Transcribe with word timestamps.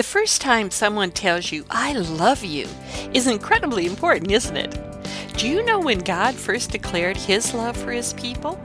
The 0.00 0.04
first 0.04 0.40
time 0.40 0.70
someone 0.70 1.10
tells 1.10 1.52
you, 1.52 1.66
I 1.68 1.92
love 1.92 2.42
you, 2.42 2.66
is 3.12 3.26
incredibly 3.26 3.84
important, 3.84 4.30
isn't 4.30 4.56
it? 4.56 4.74
Do 5.36 5.46
you 5.46 5.62
know 5.62 5.78
when 5.78 5.98
God 5.98 6.34
first 6.34 6.70
declared 6.70 7.18
His 7.18 7.52
love 7.52 7.76
for 7.76 7.92
His 7.92 8.14
people? 8.14 8.58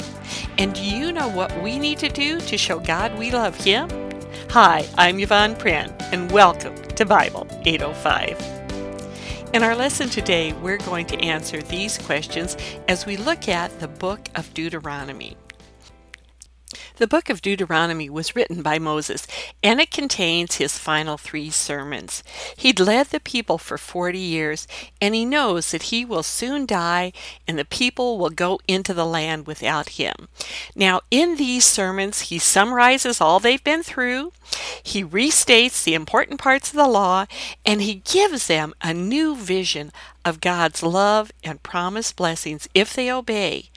And 0.57 0.73
do 0.73 0.81
you 0.81 1.11
know 1.11 1.27
what 1.27 1.61
we 1.61 1.77
need 1.77 1.97
to 1.97 2.07
do 2.07 2.39
to 2.39 2.57
show 2.57 2.79
God 2.79 3.19
we 3.19 3.31
love 3.31 3.53
Him? 3.57 3.89
Hi, 4.51 4.87
I'm 4.97 5.19
Yvonne 5.19 5.55
Pran, 5.55 5.93
and 6.13 6.31
welcome 6.31 6.73
to 6.95 7.05
Bible 7.05 7.45
805. 7.65 9.51
In 9.53 9.61
our 9.61 9.75
lesson 9.75 10.07
today, 10.07 10.53
we're 10.53 10.77
going 10.77 11.05
to 11.07 11.19
answer 11.19 11.61
these 11.61 11.97
questions 11.97 12.55
as 12.87 13.05
we 13.05 13.17
look 13.17 13.49
at 13.49 13.77
the 13.81 13.89
book 13.89 14.29
of 14.35 14.53
Deuteronomy. 14.53 15.35
The 16.97 17.07
book 17.07 17.29
of 17.29 17.41
Deuteronomy 17.41 18.09
was 18.09 18.37
written 18.37 18.61
by 18.61 18.79
Moses, 18.79 19.27
and 19.61 19.81
it 19.81 19.91
contains 19.91 20.55
his 20.55 20.77
final 20.77 21.17
three 21.17 21.49
sermons. 21.49 22.23
He'd 22.55 22.79
led 22.79 23.07
the 23.07 23.19
people 23.19 23.57
for 23.57 23.77
40 23.77 24.17
years, 24.17 24.65
and 25.01 25.13
he 25.13 25.25
knows 25.25 25.71
that 25.71 25.83
he 25.83 26.05
will 26.05 26.23
soon 26.23 26.65
die 26.65 27.11
and 27.47 27.59
the 27.59 27.65
people 27.65 28.17
will 28.17 28.29
go 28.29 28.59
into 28.67 28.93
the 28.93 29.05
land 29.05 29.45
without 29.45 29.89
him. 29.89 30.29
Now, 30.73 31.01
in 31.11 31.35
these 31.35 31.65
sermons, 31.65 32.21
he 32.21 32.39
summarizes 32.39 33.19
all 33.19 33.39
they've 33.39 33.63
been 33.63 33.83
through, 33.83 34.31
he 34.83 35.03
restates 35.03 35.83
the 35.83 35.93
important 35.93 36.39
parts 36.39 36.69
of 36.69 36.75
the 36.75 36.87
law, 36.87 37.25
and 37.65 37.81
he 37.81 37.95
gives 37.95 38.47
them 38.47 38.73
a 38.81 38.93
new 38.93 39.35
vision 39.35 39.91
of 40.25 40.41
God's 40.41 40.81
love 40.81 41.31
and 41.43 41.61
promised 41.61 42.15
blessings 42.15 42.67
if 42.73 42.93
they 42.93 43.11
obey, 43.11 43.69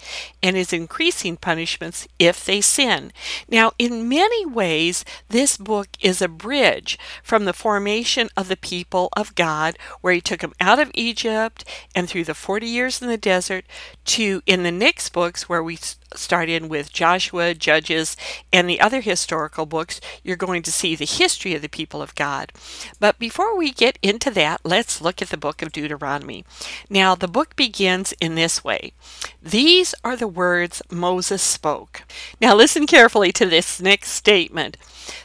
and 0.43 0.57
his 0.57 0.73
increasing 0.73 1.37
punishments 1.37 2.09
if 2.19 2.45
they 2.45 2.63
sin. 2.63 3.13
Now, 3.51 3.73
in 3.79 4.09
many 4.09 4.47
ways, 4.47 5.05
this 5.29 5.59
book 5.59 5.89
is 6.01 6.23
a 6.23 6.29
bridge 6.29 6.99
from 7.23 7.45
the 7.45 7.53
formation 7.53 8.31
of 8.35 8.49
the 8.49 8.57
people 8.57 9.11
of 9.15 9.35
God, 9.35 9.77
where 10.01 10.15
he 10.15 10.23
took 10.23 10.41
them 10.41 10.55
out 10.59 10.79
of 10.79 10.91
Egypt 10.95 11.65
and 11.95 12.09
through 12.09 12.25
the 12.25 12.35
40 12.35 12.67
years 12.67 13.03
in 13.03 13.09
the 13.09 13.19
desert, 13.19 13.67
to 14.09 14.43
in 14.47 14.63
the 14.63 14.73
next 14.73 15.11
books, 15.13 15.49
where 15.49 15.63
we 15.63 15.79
start 16.15 16.49
in 16.49 16.69
with 16.69 16.93
Joshua, 16.93 17.55
Judges, 17.55 18.17
and 18.53 18.69
the 18.69 18.81
other 18.81 19.01
historical 19.01 19.67
books, 19.67 20.01
you're 20.23 20.37
going 20.37 20.63
to 20.63 20.73
see 20.73 20.95
the 20.95 21.05
history 21.05 21.55
of 21.55 21.63
the 21.63 21.69
people 21.69 22.01
of 22.01 22.15
God. 22.15 22.53
But 22.99 23.19
before 23.19 23.57
we 23.57 23.71
get 23.71 23.99
into 24.03 24.31
that, 24.33 24.61
let's 24.65 25.01
look 25.01 25.21
at 25.21 25.29
the 25.29 25.37
book 25.37 25.63
of 25.63 25.73
Deuteronomy. 25.73 26.45
Now, 26.89 27.15
the 27.15 27.29
book 27.29 27.57
begins 27.57 28.15
in 28.21 28.35
this 28.35 28.65
way 28.65 28.93
These 29.43 29.95
are 30.03 30.17
the 30.17 30.29
words 30.29 30.83
Moses 30.91 31.43
spoke. 31.43 32.03
Now, 32.41 32.55
listen 32.55 32.87
carefully 32.87 33.33
to 33.33 33.47
this 33.47 33.81
next 33.81 34.11
statement. 34.11 34.77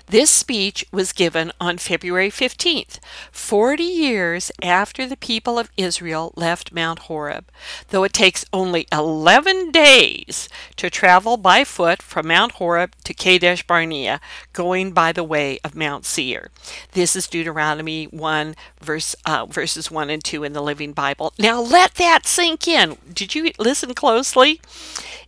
This 0.08 0.30
speech 0.30 0.86
was 0.92 1.14
given 1.14 1.52
on 1.60 1.78
February 1.78 2.30
15th, 2.30 3.00
40 3.32 3.84
years 3.84 4.52
after 4.62 5.08
the 5.08 5.18
people 5.18 5.58
of 5.58 5.72
Israel 5.78 6.34
left 6.36 6.72
Mount 6.74 7.00
Horeb, 7.00 7.46
though 7.90 8.04
it 8.04 8.14
takes 8.14 8.46
only 8.54 8.88
11 8.92 9.72
days 9.72 10.50
to 10.76 10.90
travel 10.90 11.38
by 11.38 11.64
foot 11.64 12.02
from 12.02 12.28
Mount 12.28 12.54
Horeb 12.54 12.94
to 13.04 13.14
Kadesh 13.14 13.66
Barnea, 13.66 14.20
going 14.52 14.92
by 14.92 15.12
the 15.12 15.24
way 15.24 15.60
of 15.64 15.76
Mount 15.76 16.06
Seir. 16.06 16.50
This 16.92 17.16
is 17.16 17.28
Deuteronomy 17.28 18.06
1, 18.06 18.56
verse, 18.82 19.16
uh, 19.26 19.46
verses 19.48 19.90
1 19.90 20.10
and 20.10 20.24
2 20.24 20.44
in 20.44 20.54
the 20.54 20.62
Living 20.62 20.94
Bible. 20.94 21.34
Now 21.40 21.62
let 21.62 21.96
that 21.96 22.26
sink 22.26 22.68
in. 22.68 22.98
Did 23.12 23.36
you 23.36 23.52
listen 23.58 23.94
closely? 23.94 24.62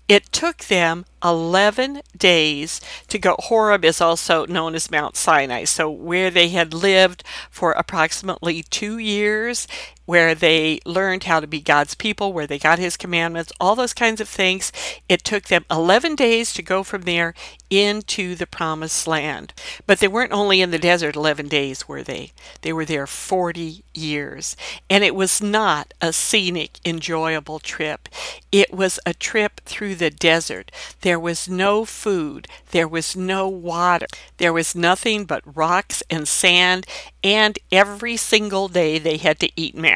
It 0.08 0.31
took 0.31 0.66
them 0.66 1.06
11 1.23 2.02
days 2.16 2.80
to 3.08 3.17
go. 3.17 3.36
Horeb 3.39 3.84
is 3.84 4.00
also 4.00 4.45
known 4.45 4.75
as 4.75 4.92
Mount 4.92 5.16
Sinai. 5.16 5.64
So, 5.64 5.89
where 5.89 6.30
they 6.30 6.50
had 6.50 6.73
lived 6.75 7.23
for 7.50 7.72
approximately 7.72 8.61
two 8.64 9.00
years, 9.00 9.67
where 10.06 10.36
they 10.36 10.80
learned 10.86 11.23
how 11.23 11.39
to 11.39 11.48
be 11.48 11.59
God's 11.59 11.95
people, 11.95 12.31
where 12.31 12.48
they 12.48 12.59
got 12.59 12.80
His 12.80 12.98
commandments, 12.98 13.52
all 13.59 13.75
those 13.75 13.94
kinds 13.94 14.22
of 14.22 14.30
things, 14.30 14.71
it 15.10 15.23
took 15.23 15.45
them 15.45 15.66
11 15.70 16.16
days 16.16 16.54
to 16.54 16.61
go 16.61 16.83
from 16.83 17.04
there 17.04 17.33
into 17.70 18.36
the 18.36 18.45
promised 18.45 19.08
land. 19.08 19.54
But 19.88 19.99
they 19.99 20.08
weren't 20.08 20.32
only 20.32 20.61
in 20.61 20.71
the 20.71 20.77
desert 20.77 21.15
11 21.15 21.48
days, 21.48 21.88
were 21.88 22.04
they? 22.04 22.32
They 22.61 22.71
were 22.71 22.86
there 22.86 23.08
40 23.08 23.83
years. 23.94 24.55
And 24.89 25.04
it 25.04 25.15
was 25.15 25.42
not 25.42 25.94
a 25.99 26.14
scenic, 26.14 26.80
enjoyable 26.86 27.60
trip. 27.60 28.08
It 28.52 28.71
was 28.73 28.99
a 29.05 29.14
trip 29.14 29.61
through 29.65 29.95
the 29.95 30.11
desert. 30.11 30.71
There 31.02 31.20
was 31.20 31.49
no 31.49 31.86
food. 31.86 32.48
There 32.71 32.88
was 32.88 33.15
no 33.15 33.48
water. 33.48 34.08
There 34.38 34.54
was 34.54 34.76
nothing 34.76 35.26
but 35.26 35.44
rocks 35.55 36.04
and 36.10 36.27
sand. 36.27 36.86
And 37.23 37.58
every 37.71 38.15
single 38.17 38.67
day 38.67 38.99
they 38.99 39.17
had 39.17 39.39
to 39.39 39.49
eat 39.55 39.76
manna. 39.76 39.95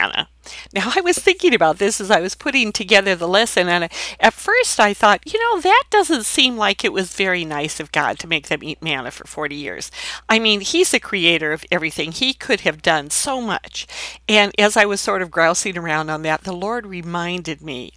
Now, 0.74 0.92
I 0.96 1.02
was 1.02 1.18
thinking 1.18 1.54
about 1.54 1.78
this 1.78 2.02
as 2.02 2.10
I 2.10 2.22
was 2.22 2.36
putting 2.36 2.72
together 2.72 3.16
the 3.16 3.28
lesson, 3.28 3.68
and 3.68 3.90
at 4.20 4.34
first 4.34 4.80
I 4.80 4.94
thought, 4.94 5.32
you 5.32 5.40
know, 5.40 5.62
that 5.62 5.84
doesn't 5.90 6.26
seem 6.26 6.58
like 6.58 6.84
it 6.84 6.94
was 6.94 7.14
very 7.14 7.46
nice 7.46 7.80
of 7.80 7.92
God 7.92 8.18
to 8.20 8.28
make 8.28 8.48
them 8.48 8.64
eat 8.64 8.82
manna 8.82 9.12
for 9.12 9.28
40 9.28 9.56
years. 9.56 9.92
I 10.28 10.40
mean, 10.40 10.62
He's 10.62 10.92
the 10.92 11.00
creator 11.00 11.52
of 11.52 11.66
everything, 11.72 12.12
He 12.12 12.34
could 12.34 12.62
have 12.62 12.82
done 12.82 13.10
so 13.10 13.42
much. 13.42 13.88
And 14.28 14.52
as 14.58 14.76
I 14.78 14.86
was 14.86 15.02
sort 15.02 15.22
of 15.22 15.32
grousing 15.32 15.78
around 15.78 16.10
on 16.10 16.22
that, 16.24 16.44
the 16.44 16.54
Lord 16.54 16.86
reminded 16.86 17.62
me 17.62 17.94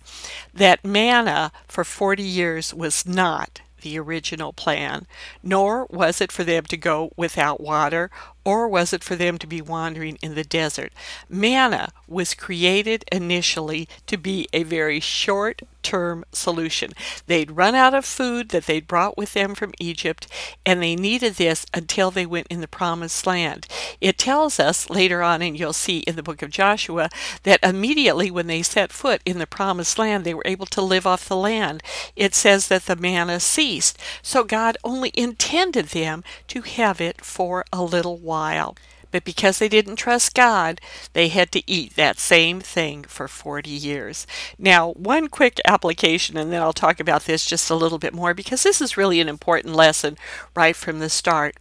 that 0.52 0.84
manna 0.84 1.52
for 1.68 1.84
40 1.84 2.22
years 2.22 2.74
was 2.74 3.06
not 3.06 3.60
the 3.82 3.98
original 3.98 4.52
plan, 4.52 5.06
nor 5.42 5.86
was 5.90 6.20
it 6.20 6.32
for 6.32 6.44
them 6.44 6.64
to 6.64 6.76
go 6.76 7.12
without 7.16 7.60
water 7.60 8.10
or 8.44 8.68
was 8.68 8.92
it 8.92 9.04
for 9.04 9.16
them 9.16 9.38
to 9.38 9.46
be 9.46 9.60
wandering 9.60 10.18
in 10.22 10.34
the 10.34 10.44
desert? 10.44 10.92
Manna 11.28 11.92
was 12.08 12.34
created 12.34 13.04
initially 13.12 13.88
to 14.06 14.16
be 14.16 14.48
a 14.52 14.62
very 14.62 15.00
short 15.00 15.62
term 15.82 16.24
solution. 16.32 16.92
They'd 17.26 17.50
run 17.50 17.74
out 17.74 17.94
of 17.94 18.04
food 18.04 18.50
that 18.50 18.66
they'd 18.66 18.86
brought 18.86 19.16
with 19.16 19.32
them 19.32 19.54
from 19.56 19.72
Egypt, 19.80 20.28
and 20.64 20.80
they 20.80 20.94
needed 20.94 21.34
this 21.34 21.66
until 21.74 22.10
they 22.10 22.24
went 22.24 22.46
in 22.48 22.60
the 22.60 22.68
promised 22.68 23.26
land. 23.26 23.66
It 24.00 24.16
tells 24.16 24.60
us 24.60 24.88
later 24.88 25.22
on, 25.22 25.42
and 25.42 25.58
you'll 25.58 25.72
see 25.72 25.98
in 26.00 26.14
the 26.14 26.22
book 26.22 26.40
of 26.40 26.50
Joshua, 26.50 27.08
that 27.42 27.58
immediately 27.64 28.30
when 28.30 28.46
they 28.46 28.62
set 28.62 28.92
foot 28.92 29.22
in 29.24 29.38
the 29.38 29.46
promised 29.46 29.98
land, 29.98 30.24
they 30.24 30.34
were 30.34 30.46
able 30.46 30.66
to 30.66 30.80
live 30.80 31.06
off 31.06 31.28
the 31.28 31.36
land. 31.36 31.82
It 32.14 32.34
says 32.34 32.68
that 32.68 32.86
the 32.86 32.96
manna 32.96 33.40
ceased. 33.40 33.98
So 34.22 34.44
God 34.44 34.76
only 34.84 35.10
intended 35.14 35.86
them 35.86 36.22
to 36.48 36.62
have 36.62 37.00
it 37.00 37.24
for 37.24 37.64
a 37.72 37.82
little 37.82 38.18
while 38.18 38.31
while. 38.32 38.74
But 39.10 39.24
because 39.24 39.58
they 39.58 39.68
didn't 39.68 39.96
trust 39.96 40.34
God, 40.34 40.80
they 41.12 41.28
had 41.28 41.52
to 41.52 41.70
eat 41.70 41.96
that 41.96 42.18
same 42.18 42.60
thing 42.60 43.04
for 43.04 43.28
40 43.28 43.68
years. 43.68 44.26
Now, 44.58 44.92
one 44.92 45.28
quick 45.28 45.60
application, 45.66 46.38
and 46.38 46.50
then 46.50 46.62
I'll 46.62 46.72
talk 46.72 46.98
about 46.98 47.26
this 47.26 47.44
just 47.44 47.68
a 47.68 47.74
little 47.74 47.98
bit 47.98 48.14
more 48.14 48.32
because 48.32 48.62
this 48.62 48.80
is 48.80 48.96
really 48.96 49.20
an 49.20 49.28
important 49.28 49.74
lesson 49.74 50.16
right 50.56 50.74
from 50.74 50.98
the 50.98 51.10
start. 51.10 51.56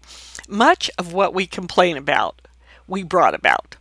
Much 0.48 0.90
of 0.98 1.12
what 1.12 1.34
we 1.34 1.46
complain 1.46 1.98
about, 1.98 2.42
we 2.88 3.04
brought 3.04 3.36
about. 3.36 3.76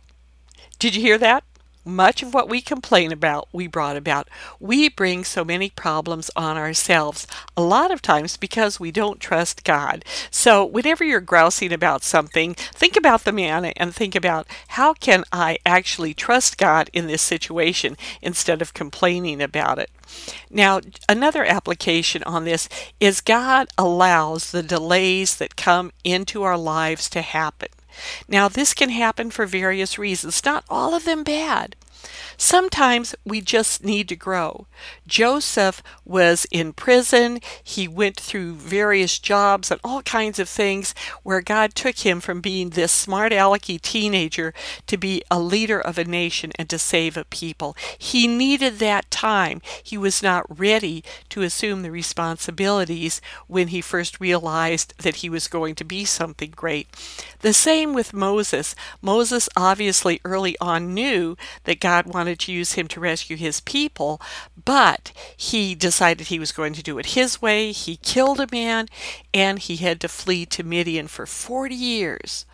Did 0.77 0.93
you 0.93 1.01
hear 1.01 1.17
that? 1.19 1.45
Much 1.83 2.21
of 2.21 2.33
what 2.33 2.47
we 2.47 2.61
complain 2.61 3.11
about, 3.11 3.47
we 3.51 3.65
brought 3.65 3.97
about. 3.97 4.29
We 4.59 4.87
bring 4.87 5.23
so 5.23 5.43
many 5.43 5.71
problems 5.71 6.29
on 6.35 6.55
ourselves, 6.55 7.25
a 7.57 7.63
lot 7.63 7.89
of 7.89 8.03
times 8.03 8.37
because 8.37 8.79
we 8.79 8.91
don't 8.91 9.19
trust 9.19 9.63
God. 9.63 10.05
So, 10.29 10.63
whenever 10.63 11.03
you're 11.03 11.21
grousing 11.21 11.73
about 11.73 12.03
something, 12.03 12.53
think 12.53 12.95
about 12.95 13.23
the 13.23 13.31
manna 13.31 13.73
and 13.77 13.95
think 13.95 14.13
about 14.13 14.45
how 14.69 14.93
can 14.93 15.23
I 15.31 15.57
actually 15.65 16.13
trust 16.13 16.59
God 16.59 16.89
in 16.93 17.07
this 17.07 17.23
situation 17.23 17.97
instead 18.21 18.61
of 18.61 18.75
complaining 18.75 19.41
about 19.41 19.79
it. 19.79 19.89
Now, 20.51 20.81
another 21.09 21.43
application 21.43 22.21
on 22.23 22.45
this 22.45 22.69
is 22.99 23.21
God 23.21 23.69
allows 23.77 24.51
the 24.51 24.61
delays 24.61 25.35
that 25.37 25.55
come 25.55 25.91
into 26.03 26.43
our 26.43 26.57
lives 26.57 27.09
to 27.09 27.21
happen. 27.21 27.69
Now, 28.27 28.47
this 28.47 28.73
can 28.73 28.89
happen 28.89 29.31
for 29.31 29.45
various 29.45 29.97
reasons, 29.97 30.43
not 30.45 30.63
all 30.69 30.93
of 30.93 31.05
them 31.05 31.23
bad. 31.23 31.75
Sometimes 32.37 33.13
we 33.25 33.41
just 33.41 33.83
need 33.83 34.09
to 34.09 34.15
grow. 34.15 34.67
Joseph 35.07 35.83
was 36.05 36.45
in 36.51 36.73
prison. 36.73 37.39
He 37.63 37.87
went 37.87 38.19
through 38.19 38.55
various 38.55 39.19
jobs 39.19 39.69
and 39.69 39.79
all 39.83 40.01
kinds 40.01 40.39
of 40.39 40.49
things 40.49 40.95
where 41.23 41.41
God 41.41 41.75
took 41.75 41.99
him 41.99 42.19
from 42.19 42.41
being 42.41 42.71
this 42.71 42.91
smart 42.91 43.31
alecky 43.31 43.79
teenager 43.79 44.53
to 44.87 44.97
be 44.97 45.21
a 45.29 45.39
leader 45.39 45.79
of 45.79 45.97
a 45.97 46.03
nation 46.03 46.51
and 46.57 46.69
to 46.69 46.79
save 46.79 47.17
a 47.17 47.25
people. 47.25 47.75
He 47.97 48.27
needed 48.27 48.79
that 48.79 49.11
time. 49.11 49.61
He 49.83 49.97
was 49.97 50.23
not 50.23 50.45
ready 50.49 51.03
to 51.29 51.41
assume 51.41 51.81
the 51.81 51.91
responsibilities 51.91 53.21
when 53.47 53.67
he 53.67 53.81
first 53.81 54.19
realized 54.19 54.93
that 54.99 55.17
he 55.17 55.29
was 55.29 55.47
going 55.47 55.75
to 55.75 55.83
be 55.83 56.05
something 56.05 56.51
great. 56.55 56.87
The 57.41 57.53
same 57.53 57.93
with 57.93 58.13
Moses. 58.13 58.75
Moses 59.01 59.49
obviously 59.55 60.19
early 60.23 60.57
on 60.59 60.93
knew 60.93 61.35
that 61.65 61.79
God 61.79 61.90
God 61.91 62.05
wanted 62.05 62.39
to 62.39 62.53
use 62.53 62.73
him 62.73 62.87
to 62.87 63.01
rescue 63.01 63.35
his 63.35 63.59
people, 63.59 64.21
but 64.63 65.11
he 65.35 65.75
decided 65.75 66.27
he 66.27 66.39
was 66.39 66.53
going 66.53 66.71
to 66.71 66.81
do 66.81 66.97
it 66.97 67.17
his 67.17 67.41
way. 67.41 67.73
He 67.73 67.97
killed 67.97 68.39
a 68.39 68.47
man 68.49 68.87
and 69.33 69.59
he 69.59 69.75
had 69.75 69.99
to 69.99 70.07
flee 70.07 70.45
to 70.45 70.63
Midian 70.63 71.09
for 71.09 71.25
40 71.25 71.75
years 71.75 72.45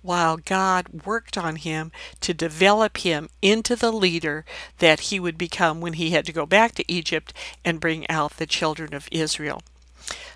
while 0.00 0.38
God 0.38 1.04
worked 1.04 1.36
on 1.36 1.56
him 1.56 1.92
to 2.22 2.32
develop 2.32 2.96
him 2.96 3.28
into 3.42 3.76
the 3.76 3.92
leader 3.92 4.46
that 4.78 5.00
he 5.00 5.20
would 5.20 5.36
become 5.36 5.82
when 5.82 5.92
he 5.92 6.12
had 6.12 6.24
to 6.24 6.32
go 6.32 6.46
back 6.46 6.74
to 6.76 6.90
Egypt 6.90 7.34
and 7.66 7.78
bring 7.78 8.08
out 8.08 8.38
the 8.38 8.46
children 8.46 8.94
of 8.94 9.10
Israel. 9.12 9.60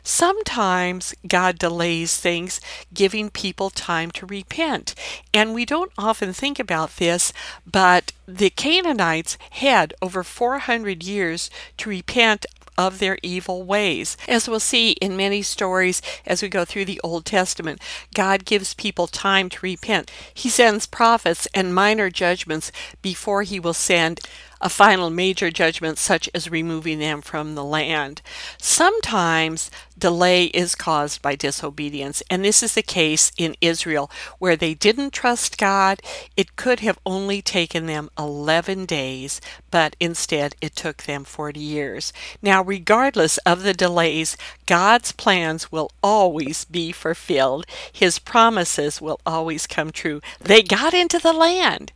Sometimes 0.03 1.15
God 1.27 1.59
delays 1.59 2.17
things, 2.17 2.61
giving 2.93 3.31
people 3.31 3.71
time 3.71 4.11
to 4.13 4.27
repent. 4.27 4.95
And 5.33 5.55
we 5.55 5.65
don't 5.65 5.93
often 5.99 6.33
think 6.33 6.59
about 6.59 6.97
this, 6.97 7.33
but 7.67 8.13
the 8.27 8.51
Canaanites 8.51 9.37
had 9.51 9.95
over 10.01 10.23
400 10.23 11.05
years 11.05 11.51
to 11.79 11.91
repent 11.91 12.47
of 12.79 12.99
their 12.99 13.19
evil 13.23 13.63
ways. 13.63 14.17
As 14.27 14.49
we'll 14.49 14.59
see 14.59 14.93
in 14.93 15.17
many 15.17 15.43
stories 15.43 16.01
as 16.25 16.43
we 16.43 16.49
go 16.49 16.65
through 16.65 16.87
the 16.87 17.01
Old 17.05 17.27
Testament, 17.27 17.81
God 18.15 18.47
gives 18.47 18.73
people 18.73 19.07
time 19.07 19.51
to 19.51 19.59
repent. 19.61 20.11
He 20.33 20.49
sends 20.49 20.87
prophets 20.87 21.47
and 21.53 21.75
minor 21.75 22.09
judgments 22.09 22.73
before 23.03 23.43
he 23.43 23.61
will 23.61 23.75
send 23.75 24.21
a 24.61 24.69
final 24.69 25.11
major 25.11 25.51
judgment, 25.51 25.99
such 25.99 26.29
as 26.35 26.51
removing 26.51 26.99
them 26.99 27.23
from 27.23 27.55
the 27.55 27.65
land. 27.65 28.23
Sometimes 28.59 29.71
delay 30.01 30.47
is 30.47 30.75
caused 30.75 31.23
by 31.23 31.37
disobedience, 31.37 32.23
and 32.31 32.45
this 32.45 32.63
is 32.63 32.75
the 32.75 32.83
case 32.83 33.31
in 33.37 33.55
Israel, 33.61 34.11
where 34.39 34.57
they 34.57 34.75
didn't 34.75 35.13
trust 35.13 35.59
God. 35.59 36.01
It 36.37 36.57
could 36.57 36.81
have 36.81 36.99
only 37.05 37.43
taken 37.43 37.87
them 37.87 38.11
11 38.19 38.87
days, 38.87 39.41
but 39.71 39.95
instead 40.01 40.57
it 40.61 40.75
took 40.75 41.05
them 41.05 41.25
40 41.25 41.61
years. 41.61 42.13
Now, 42.43 42.63
regardless 42.65 43.39
of 43.39 43.63
the 43.63 43.75
delays, 43.75 44.37
God's 44.67 45.13
plans 45.13 45.71
will 45.71 45.91
always 46.03 46.65
be 46.65 46.93
fulfilled. 46.93 47.67
His 47.93 48.19
promises 48.19 49.01
will 49.01 49.21
always 49.27 49.67
come 49.67 49.91
true. 49.91 50.21
They 50.41 50.63
got 50.63 50.95
into 50.95 51.19
the 51.19 51.33
land. 51.33 51.93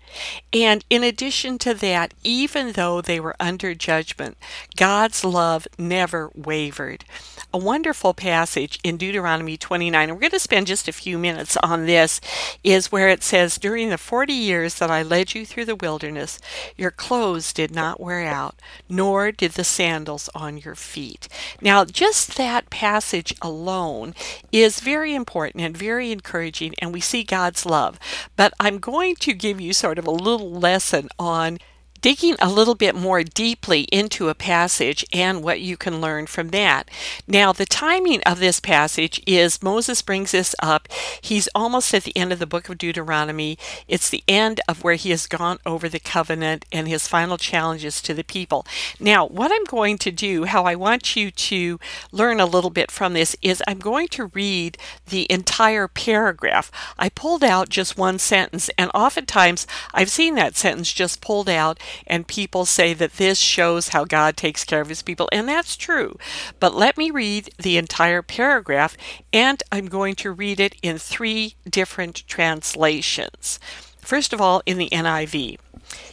And 0.52 0.84
in 0.90 1.02
addition 1.02 1.58
to 1.58 1.74
that, 1.74 2.14
even 2.22 2.72
though 2.72 3.00
they 3.00 3.18
were 3.18 3.36
under 3.40 3.74
judgment, 3.74 4.36
God's 4.76 5.24
love 5.24 5.66
never 5.78 6.30
wavered. 6.34 7.04
A 7.52 7.58
wonderful 7.58 7.93
passage 8.14 8.78
in 8.82 8.96
Deuteronomy 8.96 9.56
29, 9.56 10.08
and 10.08 10.16
we're 10.16 10.20
going 10.20 10.30
to 10.32 10.38
spend 10.38 10.66
just 10.66 10.88
a 10.88 10.92
few 10.92 11.18
minutes 11.18 11.56
on 11.58 11.86
this, 11.86 12.20
is 12.62 12.90
where 12.90 13.08
it 13.08 13.22
says, 13.22 13.56
During 13.56 13.90
the 13.90 13.98
40 13.98 14.32
years 14.32 14.74
that 14.74 14.90
I 14.90 15.02
led 15.02 15.34
you 15.34 15.46
through 15.46 15.66
the 15.66 15.76
wilderness, 15.76 16.38
your 16.76 16.90
clothes 16.90 17.52
did 17.52 17.74
not 17.74 18.00
wear 18.00 18.26
out, 18.26 18.60
nor 18.88 19.30
did 19.32 19.52
the 19.52 19.64
sandals 19.64 20.28
on 20.34 20.58
your 20.58 20.74
feet. 20.74 21.28
Now, 21.60 21.84
just 21.84 22.36
that 22.36 22.68
passage 22.70 23.34
alone 23.40 24.14
is 24.50 24.80
very 24.80 25.14
important 25.14 25.64
and 25.64 25.76
very 25.76 26.10
encouraging, 26.10 26.74
and 26.80 26.92
we 26.92 27.00
see 27.00 27.22
God's 27.22 27.64
love. 27.64 27.98
But 28.36 28.52
I'm 28.58 28.78
going 28.78 29.14
to 29.16 29.32
give 29.32 29.60
you 29.60 29.72
sort 29.72 29.98
of 29.98 30.06
a 30.06 30.10
little 30.10 30.50
lesson 30.50 31.08
on 31.18 31.58
digging 32.04 32.36
a 32.38 32.50
little 32.50 32.74
bit 32.74 32.94
more 32.94 33.22
deeply 33.22 33.84
into 33.84 34.28
a 34.28 34.34
passage 34.34 35.06
and 35.10 35.42
what 35.42 35.58
you 35.58 35.74
can 35.74 36.02
learn 36.02 36.26
from 36.26 36.48
that. 36.48 36.86
Now, 37.26 37.50
the 37.50 37.64
timing 37.64 38.22
of 38.24 38.40
this 38.40 38.60
passage 38.60 39.22
is 39.26 39.62
Moses 39.62 40.02
brings 40.02 40.32
this 40.32 40.54
up. 40.62 40.86
He's 41.22 41.48
almost 41.54 41.94
at 41.94 42.02
the 42.02 42.14
end 42.14 42.30
of 42.30 42.38
the 42.38 42.46
book 42.46 42.68
of 42.68 42.76
Deuteronomy. 42.76 43.56
It's 43.88 44.10
the 44.10 44.22
end 44.28 44.60
of 44.68 44.84
where 44.84 44.96
he 44.96 45.08
has 45.12 45.26
gone 45.26 45.60
over 45.64 45.88
the 45.88 45.98
covenant 45.98 46.66
and 46.70 46.86
his 46.86 47.08
final 47.08 47.38
challenges 47.38 48.02
to 48.02 48.12
the 48.12 48.22
people. 48.22 48.66
Now, 49.00 49.24
what 49.24 49.50
I'm 49.50 49.64
going 49.64 49.96
to 49.96 50.10
do, 50.10 50.44
how 50.44 50.64
I 50.64 50.74
want 50.74 51.16
you 51.16 51.30
to 51.30 51.80
learn 52.12 52.38
a 52.38 52.44
little 52.44 52.68
bit 52.68 52.90
from 52.90 53.14
this, 53.14 53.34
is 53.40 53.62
I'm 53.66 53.78
going 53.78 54.08
to 54.08 54.26
read 54.26 54.76
the 55.08 55.26
entire 55.32 55.88
paragraph. 55.88 56.70
I 56.98 57.08
pulled 57.08 57.42
out 57.42 57.70
just 57.70 57.96
one 57.96 58.18
sentence, 58.18 58.68
and 58.76 58.90
oftentimes 58.92 59.66
I've 59.94 60.10
seen 60.10 60.34
that 60.34 60.54
sentence 60.54 60.92
just 60.92 61.22
pulled 61.22 61.48
out 61.48 61.80
and 62.06 62.26
people 62.26 62.64
say 62.64 62.94
that 62.94 63.14
this 63.14 63.38
shows 63.38 63.88
how 63.88 64.04
God 64.04 64.36
takes 64.36 64.64
care 64.64 64.80
of 64.80 64.88
his 64.88 65.02
people, 65.02 65.28
and 65.32 65.48
that's 65.48 65.76
true. 65.76 66.16
But 66.60 66.74
let 66.74 66.96
me 66.96 67.10
read 67.10 67.50
the 67.58 67.76
entire 67.76 68.22
paragraph, 68.22 68.96
and 69.32 69.62
I'm 69.70 69.86
going 69.86 70.14
to 70.16 70.32
read 70.32 70.60
it 70.60 70.76
in 70.82 70.98
three 70.98 71.56
different 71.68 72.26
translations. 72.26 73.58
First 73.98 74.32
of 74.32 74.40
all, 74.40 74.62
in 74.66 74.78
the 74.78 74.90
NIV. 74.90 75.58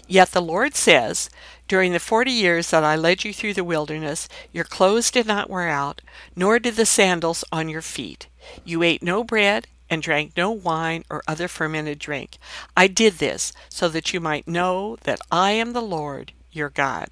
Yet 0.07 0.31
the 0.31 0.41
Lord 0.41 0.75
says, 0.75 1.29
During 1.67 1.93
the 1.93 1.99
forty 1.99 2.31
years 2.31 2.69
that 2.71 2.83
I 2.83 2.95
led 2.95 3.23
you 3.23 3.33
through 3.33 3.53
the 3.53 3.63
wilderness, 3.63 4.27
your 4.51 4.65
clothes 4.65 5.11
did 5.11 5.25
not 5.25 5.49
wear 5.49 5.69
out, 5.69 6.01
nor 6.35 6.59
did 6.59 6.75
the 6.75 6.85
sandals 6.85 7.43
on 7.51 7.69
your 7.69 7.81
feet. 7.81 8.27
You 8.65 8.83
ate 8.83 9.01
no 9.01 9.23
bread 9.23 9.67
and 9.91 10.01
drank 10.01 10.35
no 10.38 10.49
wine 10.49 11.03
or 11.09 11.21
other 11.27 11.49
fermented 11.49 11.99
drink. 11.99 12.38
I 12.75 12.88
did 12.88 13.15
this 13.15 13.51
so 13.69 13.89
that 13.89 14.13
you 14.13 14.21
might 14.21 14.47
know 14.47 14.97
that 15.03 15.19
I 15.29 15.51
am 15.51 15.73
the 15.73 15.81
Lord 15.81 16.31
your 16.51 16.69
God. 16.69 17.09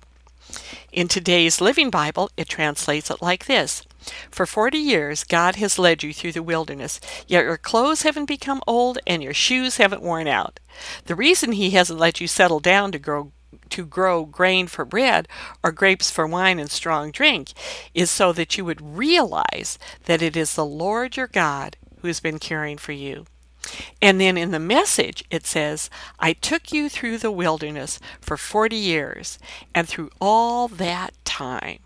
In 0.92 1.08
today's 1.08 1.62
Living 1.62 1.92
Bible, 1.92 2.32
it 2.36 2.50
translates 2.50 3.12
it 3.12 3.22
like 3.22 3.46
this 3.46 3.84
For 4.32 4.48
40 4.48 4.78
years, 4.78 5.24
God 5.24 5.58
has 5.58 5.78
led 5.78 6.02
you 6.02 6.14
through 6.14 6.32
the 6.32 6.42
wilderness, 6.42 7.00
yet 7.28 7.44
your 7.44 7.58
clothes 7.58 8.02
haven't 8.02 8.26
become 8.26 8.64
old 8.66 8.98
and 9.06 9.22
your 9.22 9.34
shoes 9.34 9.78
haven't 9.78 10.02
worn 10.02 10.28
out. 10.28 10.60
The 11.06 11.16
reason 11.16 11.52
He 11.52 11.72
hasn't 11.72 12.00
let 12.00 12.20
you 12.20 12.28
settle 12.28 12.60
down 12.60 12.92
to 12.94 13.00
grow 13.00 13.32
to 13.70 13.86
grow 13.86 14.26
grain 14.26 14.66
for 14.66 14.84
bread 14.84 15.28
or 15.64 15.72
grapes 15.72 16.10
for 16.10 16.26
wine 16.26 16.58
and 16.58 16.72
strong 16.72 17.12
drink 17.12 17.52
is 17.94 18.10
so 18.10 18.34
that 18.34 18.58
you 18.58 18.66
would 18.66 18.82
realize 18.82 19.78
that 20.06 20.24
it 20.24 20.36
is 20.36 20.56
the 20.56 20.66
Lord 20.66 21.16
your 21.16 21.28
God 21.28 21.78
who's 22.02 22.20
been 22.20 22.40
caring 22.40 22.78
for 22.78 22.92
you. 22.92 23.26
And 24.02 24.20
then 24.22 24.38
in 24.38 24.52
the 24.52 24.60
message, 24.60 25.24
it 25.30 25.46
says, 25.46 25.90
I 26.20 26.34
took 26.34 26.72
you 26.72 26.90
through 26.90 27.18
the 27.18 27.32
wilderness 27.32 28.00
for 28.22 28.38
40 28.38 28.76
years, 28.76 29.38
and 29.76 29.88
through 29.88 30.12
all 30.22 30.68
that 30.70 31.14
time, 31.26 31.80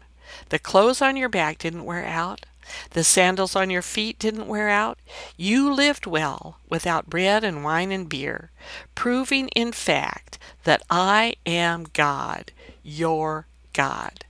the 0.49 0.59
clothes 0.59 1.01
on 1.01 1.17
your 1.17 1.29
back 1.29 1.57
didn't 1.57 1.85
wear 1.85 2.05
out, 2.05 2.45
the 2.91 3.03
sandals 3.03 3.55
on 3.55 3.69
your 3.69 3.81
feet 3.81 4.19
didn't 4.19 4.47
wear 4.47 4.69
out. 4.69 4.97
You 5.35 5.73
lived 5.73 6.05
well 6.05 6.59
without 6.69 7.09
bread 7.09 7.43
and 7.43 7.63
wine 7.63 7.91
and 7.91 8.07
beer, 8.07 8.51
proving 8.95 9.49
in 9.49 9.71
fact 9.71 10.37
that 10.63 10.83
I 10.89 11.35
am 11.45 11.85
God, 11.93 12.51
your 12.83 13.47
God. 13.73 14.25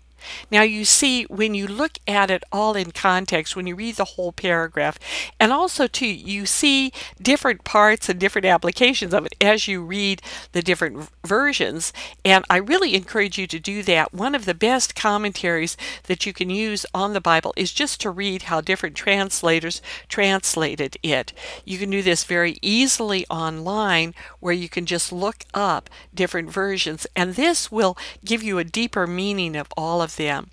Now, 0.52 0.62
you 0.62 0.86
see, 0.86 1.24
when 1.24 1.54
you 1.54 1.68
look 1.68 1.98
at 2.08 2.32
it 2.32 2.44
all 2.52 2.76
in 2.76 2.92
context, 2.92 3.56
when 3.56 3.68
you 3.68 3.76
read 3.76 3.96
the 3.96 4.06
whole 4.06 4.32
paragraph, 4.32 5.00
and 5.40 5.52
also, 5.52 5.88
too, 5.88 6.08
you 6.08 6.46
see 6.46 6.92
different 7.22 7.64
parts 7.64 8.10
and 8.10 8.20
different 8.20 8.46
applications 8.46 9.14
of 9.14 9.26
it 9.26 9.36
as 9.42 9.68
you 9.68 9.84
read 9.84 10.22
the 10.52 10.62
different 10.62 11.10
versions. 11.26 11.94
And 12.24 12.46
I 12.50 12.58
really 12.58 12.96
encourage 12.96 13.38
you 13.38 13.48
to 13.48 13.60
do 13.60 13.84
that. 13.84 14.14
One 14.14 14.36
of 14.36 14.46
the 14.46 14.54
best 14.54 14.96
commentaries 14.96 15.78
that 16.04 16.26
you 16.26 16.34
can 16.34 16.50
use 16.50 16.86
on 16.94 17.14
the 17.14 17.22
Bible 17.22 17.54
is 17.56 17.72
just 17.72 18.02
to 18.02 18.10
read 18.10 18.44
how 18.44 18.62
different 18.62 18.96
translators 18.96 19.82
translated 20.08 20.98
it. 21.04 21.34
You 21.66 21.78
can 21.78 21.90
do 21.90 22.02
this 22.02 22.24
very 22.24 22.58
easily 22.62 23.26
online 23.30 24.14
where 24.40 24.54
you 24.54 24.70
can 24.70 24.86
just 24.86 25.12
look 25.12 25.46
up 25.54 25.90
different 26.14 26.50
versions, 26.52 27.08
and 27.16 27.36
this 27.36 27.72
will 27.72 27.98
give 28.24 28.44
you 28.44 28.60
a 28.60 28.64
deeper 28.64 29.08
meaning 29.08 29.56
of 29.56 29.68
all 29.76 30.02
of 30.02 30.13
them. 30.16 30.50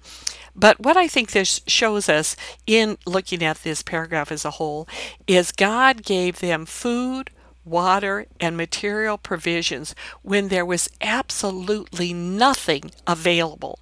But 0.54 0.80
what 0.80 0.96
I 0.96 1.08
think 1.08 1.30
this 1.30 1.60
shows 1.66 2.08
us 2.08 2.36
in 2.66 2.98
looking 3.06 3.42
at 3.42 3.62
this 3.62 3.82
paragraph 3.82 4.32
as 4.32 4.44
a 4.44 4.52
whole 4.52 4.88
is 5.26 5.52
God 5.52 6.02
gave 6.02 6.40
them 6.40 6.66
food, 6.66 7.30
water, 7.64 8.26
and 8.40 8.56
material 8.56 9.16
provisions 9.16 9.94
when 10.22 10.48
there 10.48 10.66
was 10.66 10.90
absolutely 11.00 12.12
nothing 12.12 12.90
available. 13.06 13.78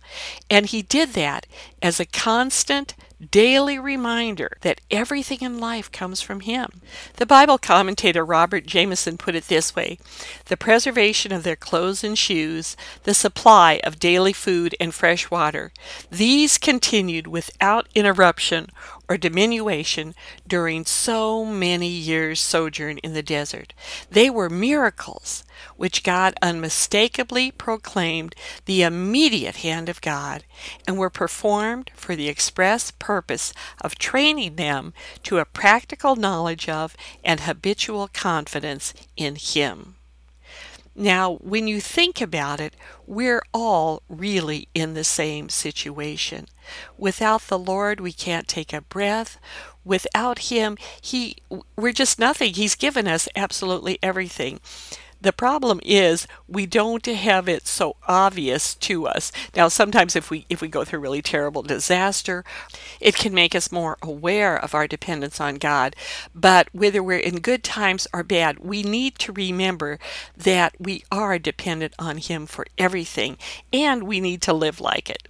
And 0.50 0.66
He 0.66 0.82
did 0.82 1.10
that 1.10 1.46
as 1.82 1.98
a 1.98 2.06
constant 2.06 2.94
daily 3.18 3.78
reminder 3.78 4.56
that 4.60 4.80
everything 4.90 5.38
in 5.40 5.58
life 5.58 5.90
comes 5.90 6.20
from 6.20 6.40
Him. 6.40 6.80
The 7.16 7.26
Bible 7.26 7.58
commentator 7.58 8.24
Robert 8.24 8.64
Jamieson 8.64 9.18
put 9.18 9.34
it 9.34 9.48
this 9.48 9.74
way 9.74 9.98
The 10.46 10.56
preservation 10.56 11.32
of 11.32 11.42
their 11.42 11.56
clothes 11.56 12.04
and 12.04 12.16
shoes, 12.16 12.76
the 13.02 13.14
supply 13.14 13.80
of 13.82 13.98
daily 13.98 14.32
food 14.32 14.76
and 14.78 14.94
fresh 14.94 15.30
water, 15.30 15.72
these 16.10 16.58
continued 16.58 17.26
without 17.26 17.88
interruption 17.94 18.68
or 19.08 19.16
diminution 19.16 20.14
during 20.46 20.84
so 20.84 21.44
many 21.44 21.88
years' 21.88 22.40
sojourn 22.40 22.98
in 22.98 23.14
the 23.14 23.22
desert. 23.22 23.72
They 24.10 24.30
were 24.30 24.50
miracles 24.50 25.44
which 25.76 26.04
God 26.04 26.34
unmistakably 26.40 27.50
proclaimed 27.50 28.36
the 28.66 28.82
immediate 28.82 29.56
hand 29.56 29.88
of 29.88 30.00
God 30.00 30.44
and 30.86 30.96
were 30.96 31.10
performed 31.10 31.90
for 31.96 32.14
the 32.14 32.28
express 32.28 32.92
purpose 32.92 33.07
of 33.80 33.98
training 33.98 34.56
them 34.56 34.92
to 35.22 35.38
a 35.38 35.44
practical 35.44 36.16
knowledge 36.16 36.68
of 36.68 36.96
and 37.24 37.40
habitual 37.40 38.08
confidence 38.08 38.94
in 39.16 39.36
Him. 39.36 39.96
Now, 40.94 41.34
when 41.34 41.68
you 41.68 41.80
think 41.80 42.20
about 42.20 42.58
it, 42.58 42.74
we're 43.06 43.44
all 43.54 44.02
really 44.08 44.66
in 44.74 44.94
the 44.94 45.04
same 45.04 45.48
situation. 45.48 46.48
Without 46.96 47.42
the 47.42 47.58
Lord, 47.58 48.00
we 48.00 48.12
can't 48.12 48.48
take 48.48 48.72
a 48.72 48.80
breath. 48.80 49.38
Without 49.84 50.50
Him, 50.50 50.76
He 51.00 51.36
we're 51.76 51.92
just 51.92 52.18
nothing. 52.18 52.54
He's 52.54 52.74
given 52.74 53.06
us 53.06 53.28
absolutely 53.36 54.00
everything. 54.02 54.58
The 55.20 55.32
problem 55.32 55.80
is 55.84 56.28
we 56.46 56.64
don't 56.66 57.04
have 57.04 57.48
it 57.48 57.66
so 57.66 57.96
obvious 58.06 58.74
to 58.76 59.06
us. 59.06 59.32
Now 59.56 59.68
sometimes 59.68 60.14
if 60.14 60.30
we 60.30 60.46
if 60.48 60.60
we 60.60 60.68
go 60.68 60.84
through 60.84 61.00
really 61.00 61.22
terrible 61.22 61.62
disaster, 61.62 62.44
it 63.00 63.16
can 63.16 63.34
make 63.34 63.54
us 63.54 63.72
more 63.72 63.98
aware 64.00 64.56
of 64.56 64.74
our 64.74 64.86
dependence 64.86 65.40
on 65.40 65.56
God. 65.56 65.96
But 66.34 66.68
whether 66.72 67.02
we're 67.02 67.18
in 67.18 67.40
good 67.40 67.64
times 67.64 68.06
or 68.12 68.22
bad, 68.22 68.60
we 68.60 68.82
need 68.84 69.18
to 69.20 69.32
remember 69.32 69.98
that 70.36 70.74
we 70.78 71.02
are 71.10 71.38
dependent 71.38 71.94
on 71.98 72.18
him 72.18 72.46
for 72.46 72.66
everything 72.76 73.38
and 73.72 74.04
we 74.04 74.20
need 74.20 74.40
to 74.42 74.52
live 74.52 74.80
like 74.80 75.10
it. 75.10 75.28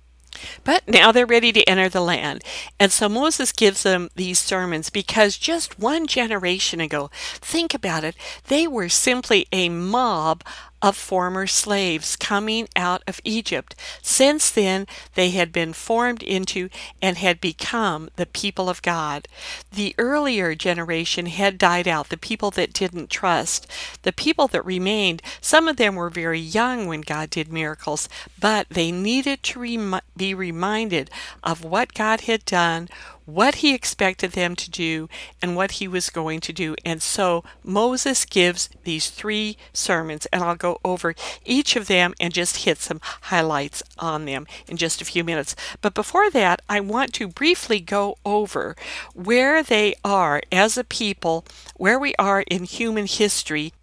But 0.65 0.87
now 0.87 1.13
they're 1.13 1.27
ready 1.27 1.53
to 1.53 1.69
enter 1.69 1.89
the 1.89 2.01
land. 2.01 2.45
And 2.79 2.93
so 2.93 3.09
Moses 3.09 3.53
gives 3.53 3.83
them 3.83 4.11
these 4.15 4.39
sermons 4.39 4.91
because 4.91 5.39
just 5.39 5.79
one 5.79 6.07
generation 6.07 6.81
ago, 6.81 7.11
think 7.15 7.75
about 7.75 8.05
it, 8.05 8.15
they 8.47 8.67
were 8.67 8.89
simply 8.89 9.47
a 9.53 9.69
mob 9.69 10.45
of 10.81 10.97
former 10.97 11.47
slaves 11.47 12.17
coming 12.17 12.69
out 12.77 13.03
of 13.07 13.21
Egypt. 13.25 13.75
Since 14.03 14.51
then, 14.51 14.87
they 15.15 15.31
had 15.31 15.53
been 15.53 15.73
formed 15.73 16.23
into 16.23 16.69
and 17.03 17.17
had 17.17 17.41
become 17.41 18.11
the 18.17 18.27
people 18.27 18.69
of 18.69 18.83
God. 18.83 19.27
The 19.73 19.95
earlier 19.99 20.55
generation 20.55 21.27
had 21.27 21.59
died 21.59 21.89
out, 21.89 22.09
the 22.09 22.17
people 22.17 22.51
that 22.53 22.73
didn't 22.73 23.11
trust. 23.11 23.67
The 24.03 24.13
people 24.13 24.47
that 24.49 24.65
remained, 24.65 25.23
some 25.41 25.69
of 25.69 25.77
them 25.77 25.95
were 25.97 26.11
very 26.11 26.41
young 26.41 26.87
when 26.87 27.01
God 27.01 27.31
did 27.31 27.53
miracles, 27.53 28.09
but 28.41 28.69
they 28.69 28.93
needed 28.93 29.43
to 29.45 30.01
be 30.17 30.35
reminded 30.35 31.11
of 31.43 31.65
what 31.65 31.95
God 31.95 32.23
had 32.23 32.45
done, 32.45 32.89
what 33.29 33.57
he 33.57 33.75
expected 33.75 34.33
them 34.33 34.57
to 34.57 34.71
do 34.71 35.07
and 35.43 35.55
what 35.55 35.73
he 35.73 35.87
was 35.87 36.09
going 36.09 36.41
to 36.41 36.51
do. 36.51 36.75
And 36.83 37.03
so 37.03 37.45
Moses 37.63 38.25
gives 38.25 38.71
these 38.85 39.11
three 39.11 39.59
sermons, 39.75 40.25
and 40.33 40.43
I'll 40.43 40.57
go 40.57 40.79
over 40.83 41.15
each 41.45 41.77
of 41.77 41.89
them 41.89 42.15
and 42.19 42.33
just 42.33 42.65
hit 42.65 42.79
some 42.79 43.03
highlights 43.03 43.83
on 43.99 44.25
them 44.25 44.47
in 44.67 44.79
just 44.79 45.03
a 45.03 45.05
few 45.05 45.23
minutes. 45.23 45.55
But 45.83 45.93
before 45.93 46.31
that, 46.31 46.63
I 46.71 46.81
want 46.81 47.13
to 47.15 47.29
briefly 47.29 47.81
go 47.81 48.17
over 48.25 48.75
where 49.15 49.63
they 49.63 49.95
are 50.03 50.41
as 50.51 50.79
a 50.79 50.85
people, 50.85 51.45
where 51.77 51.99
we 51.99 52.15
are 52.19 52.41
in 52.41 52.65
human 52.65 53.07
history 53.07 53.75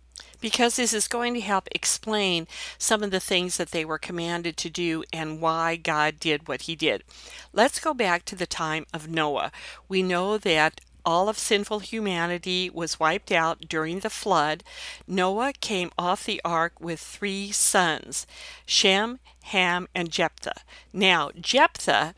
because 0.45 0.75
this 0.75 0.93
is 0.93 1.07
going 1.07 1.33
to 1.33 1.41
help 1.41 1.67
explain 1.71 2.45
some 2.77 3.01
of 3.01 3.09
the 3.09 3.19
things 3.19 3.57
that 3.57 3.71
they 3.71 3.83
were 3.83 3.97
commanded 3.97 4.55
to 4.55 4.69
do 4.69 5.03
and 5.11 5.41
why 5.41 5.75
God 5.75 6.19
did 6.19 6.47
what 6.47 6.61
he 6.61 6.75
did. 6.75 7.03
Let's 7.51 7.79
go 7.79 7.95
back 7.95 8.25
to 8.25 8.35
the 8.35 8.45
time 8.45 8.85
of 8.93 9.09
Noah. 9.09 9.51
We 9.89 10.03
know 10.03 10.37
that 10.37 10.81
all 11.03 11.29
of 11.29 11.39
sinful 11.39 11.79
humanity 11.79 12.69
was 12.69 12.99
wiped 12.99 13.31
out 13.31 13.61
during 13.67 14.01
the 14.01 14.09
flood. 14.11 14.63
Noah 15.07 15.53
came 15.61 15.89
off 15.97 16.25
the 16.25 16.39
ark 16.45 16.73
with 16.79 16.99
three 16.99 17.51
sons 17.51 18.27
Shem, 18.67 19.17
Ham, 19.45 19.87
and 19.95 20.11
Jephthah. 20.11 20.61
Now, 20.93 21.31
Jephthah 21.41 22.13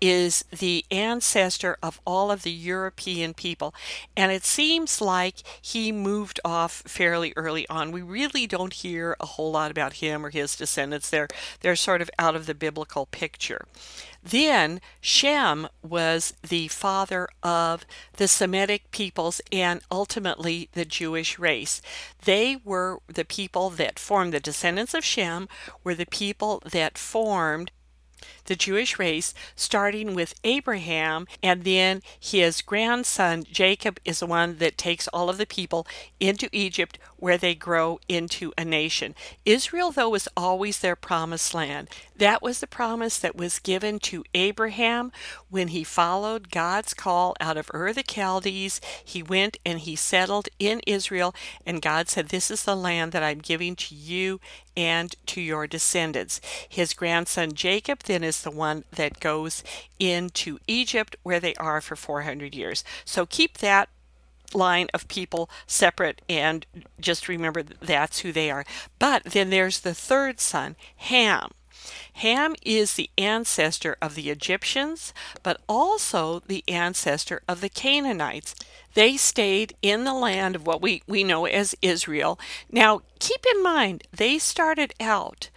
is 0.00 0.44
the 0.56 0.84
ancestor 0.90 1.76
of 1.82 2.00
all 2.06 2.30
of 2.30 2.42
the 2.42 2.50
European 2.50 3.34
people. 3.34 3.74
And 4.16 4.32
it 4.32 4.44
seems 4.44 5.00
like 5.00 5.36
he 5.60 5.92
moved 5.92 6.40
off 6.44 6.82
fairly 6.86 7.32
early 7.36 7.68
on. 7.68 7.92
We 7.92 8.02
really 8.02 8.46
don't 8.46 8.72
hear 8.72 9.16
a 9.20 9.26
whole 9.26 9.52
lot 9.52 9.70
about 9.70 9.94
him 9.94 10.24
or 10.24 10.30
his 10.30 10.56
descendants. 10.56 11.10
They're, 11.10 11.28
they're 11.60 11.76
sort 11.76 12.02
of 12.02 12.10
out 12.18 12.36
of 12.36 12.46
the 12.46 12.54
biblical 12.54 13.06
picture. 13.06 13.66
Then 14.22 14.80
Shem 15.00 15.68
was 15.82 16.34
the 16.42 16.66
father 16.68 17.28
of 17.44 17.86
the 18.14 18.26
Semitic 18.26 18.90
peoples 18.90 19.40
and 19.52 19.80
ultimately 19.88 20.68
the 20.72 20.84
Jewish 20.84 21.38
race. 21.38 21.80
They 22.24 22.56
were 22.64 22.98
the 23.06 23.24
people 23.24 23.70
that 23.70 24.00
formed 24.00 24.32
the 24.32 24.40
descendants 24.40 24.94
of 24.94 25.04
Shem, 25.04 25.48
were 25.84 25.94
the 25.94 26.06
people 26.06 26.60
that 26.72 26.98
formed 26.98 27.70
the 28.46 28.56
Jewish 28.56 28.98
race, 28.98 29.34
starting 29.54 30.14
with 30.14 30.34
Abraham, 30.44 31.26
and 31.42 31.64
then 31.64 32.02
his 32.18 32.62
grandson 32.62 33.44
Jacob 33.50 34.00
is 34.04 34.20
the 34.20 34.26
one 34.26 34.58
that 34.58 34.78
takes 34.78 35.08
all 35.08 35.28
of 35.28 35.38
the 35.38 35.46
people 35.46 35.86
into 36.20 36.48
Egypt 36.52 36.98
where 37.26 37.36
they 37.36 37.56
grow 37.56 37.98
into 38.06 38.52
a 38.56 38.64
nation. 38.64 39.12
Israel, 39.44 39.90
though, 39.90 40.10
was 40.10 40.28
always 40.36 40.78
their 40.78 40.94
promised 40.94 41.52
land. 41.52 41.90
That 42.14 42.40
was 42.40 42.60
the 42.60 42.68
promise 42.68 43.18
that 43.18 43.34
was 43.34 43.58
given 43.58 43.98
to 43.98 44.22
Abraham 44.32 45.10
when 45.50 45.66
he 45.68 45.82
followed 45.82 46.52
God's 46.52 46.94
call 46.94 47.34
out 47.40 47.56
of 47.56 47.68
Ur 47.74 47.92
the 47.92 48.04
Chaldees. 48.08 48.80
He 49.04 49.24
went 49.24 49.56
and 49.66 49.80
he 49.80 49.96
settled 49.96 50.48
in 50.60 50.80
Israel, 50.86 51.34
and 51.66 51.82
God 51.82 52.08
said, 52.08 52.28
This 52.28 52.48
is 52.48 52.62
the 52.62 52.76
land 52.76 53.10
that 53.10 53.24
I'm 53.24 53.40
giving 53.40 53.74
to 53.74 53.96
you 53.96 54.38
and 54.76 55.12
to 55.26 55.40
your 55.40 55.66
descendants. 55.66 56.40
His 56.68 56.94
grandson 56.94 57.54
Jacob 57.54 58.04
then 58.04 58.22
is 58.22 58.42
the 58.42 58.52
one 58.52 58.84
that 58.92 59.18
goes 59.18 59.64
into 59.98 60.60
Egypt 60.68 61.16
where 61.24 61.40
they 61.40 61.56
are 61.56 61.80
for 61.80 61.96
400 61.96 62.54
years. 62.54 62.84
So 63.04 63.26
keep 63.26 63.58
that 63.58 63.88
line 64.54 64.88
of 64.94 65.08
people 65.08 65.50
separate 65.66 66.22
and 66.28 66.66
just 67.00 67.28
remember 67.28 67.62
that's 67.62 68.20
who 68.20 68.32
they 68.32 68.50
are. 68.50 68.64
But 68.98 69.24
then 69.24 69.50
there's 69.50 69.80
the 69.80 69.94
third 69.94 70.40
son, 70.40 70.76
Ham. 70.96 71.50
Ham 72.14 72.54
is 72.62 72.94
the 72.94 73.10
ancestor 73.18 73.96
of 74.00 74.14
the 74.14 74.30
Egyptians, 74.30 75.12
but 75.42 75.60
also 75.68 76.40
the 76.46 76.64
ancestor 76.66 77.42
of 77.46 77.60
the 77.60 77.68
Canaanites. 77.68 78.54
They 78.94 79.16
stayed 79.18 79.76
in 79.82 80.04
the 80.04 80.14
land 80.14 80.56
of 80.56 80.66
what 80.66 80.80
we, 80.80 81.02
we 81.06 81.22
know 81.22 81.44
as 81.44 81.74
Israel. 81.82 82.40
Now, 82.70 83.02
keep 83.18 83.44
in 83.54 83.62
mind, 83.62 84.04
they 84.10 84.38
started 84.38 84.94
out 84.98 85.50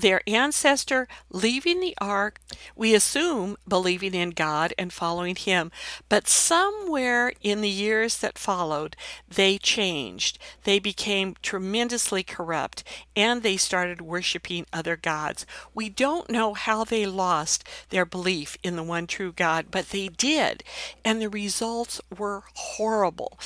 their 0.00 0.20
ancestor 0.26 1.08
leaving 1.30 1.80
the 1.80 1.96
ark, 2.00 2.40
we 2.76 2.94
assume 2.94 3.56
believing 3.66 4.14
in 4.14 4.30
God 4.30 4.72
and 4.78 4.92
following 4.92 5.36
Him. 5.36 5.70
But 6.08 6.28
somewhere 6.28 7.32
in 7.42 7.60
the 7.60 7.68
years 7.68 8.18
that 8.18 8.38
followed, 8.38 8.96
they 9.28 9.58
changed. 9.58 10.38
They 10.64 10.78
became 10.78 11.36
tremendously 11.42 12.22
corrupt 12.22 12.84
and 13.16 13.42
they 13.42 13.56
started 13.56 14.00
worshiping 14.00 14.66
other 14.72 14.96
gods. 14.96 15.44
We 15.74 15.88
don't 15.88 16.30
know 16.30 16.54
how 16.54 16.84
they 16.84 17.04
lost 17.04 17.64
their 17.90 18.04
belief 18.04 18.56
in 18.62 18.76
the 18.76 18.82
one 18.82 19.06
true 19.06 19.32
God, 19.32 19.66
but 19.70 19.88
they 19.88 20.08
did. 20.08 20.62
And 21.04 21.20
the 21.20 21.28
results 21.28 22.00
were 22.16 22.44
horrible 22.54 23.38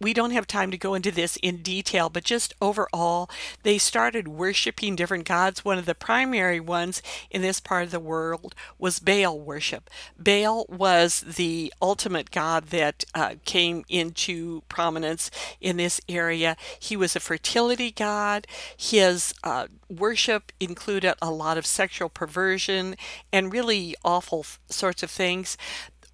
we 0.00 0.12
don't 0.12 0.32
have 0.32 0.46
time 0.46 0.70
to 0.70 0.78
go 0.78 0.94
into 0.94 1.10
this 1.10 1.36
in 1.42 1.62
detail, 1.62 2.08
but 2.08 2.24
just 2.24 2.54
overall, 2.60 3.30
they 3.62 3.78
started 3.78 4.28
worshiping 4.28 4.96
different 4.96 5.24
gods. 5.24 5.64
One 5.64 5.78
of 5.78 5.86
the 5.86 5.94
primary 5.94 6.60
ones 6.60 7.02
in 7.30 7.42
this 7.42 7.60
part 7.60 7.84
of 7.84 7.90
the 7.90 8.00
world 8.00 8.54
was 8.78 8.98
Baal 8.98 9.38
worship. 9.38 9.88
Baal 10.18 10.66
was 10.68 11.20
the 11.20 11.72
ultimate 11.80 12.30
god 12.30 12.66
that 12.66 13.04
uh, 13.14 13.34
came 13.44 13.84
into 13.88 14.62
prominence 14.68 15.30
in 15.60 15.76
this 15.76 16.00
area. 16.08 16.56
He 16.78 16.96
was 16.96 17.16
a 17.16 17.20
fertility 17.20 17.90
god. 17.90 18.46
His 18.76 19.34
uh, 19.42 19.66
worship 19.88 20.52
included 20.60 21.14
a 21.20 21.30
lot 21.30 21.58
of 21.58 21.66
sexual 21.66 22.08
perversion 22.08 22.96
and 23.32 23.52
really 23.52 23.94
awful 24.04 24.44
sorts 24.68 25.02
of 25.02 25.10
things. 25.10 25.56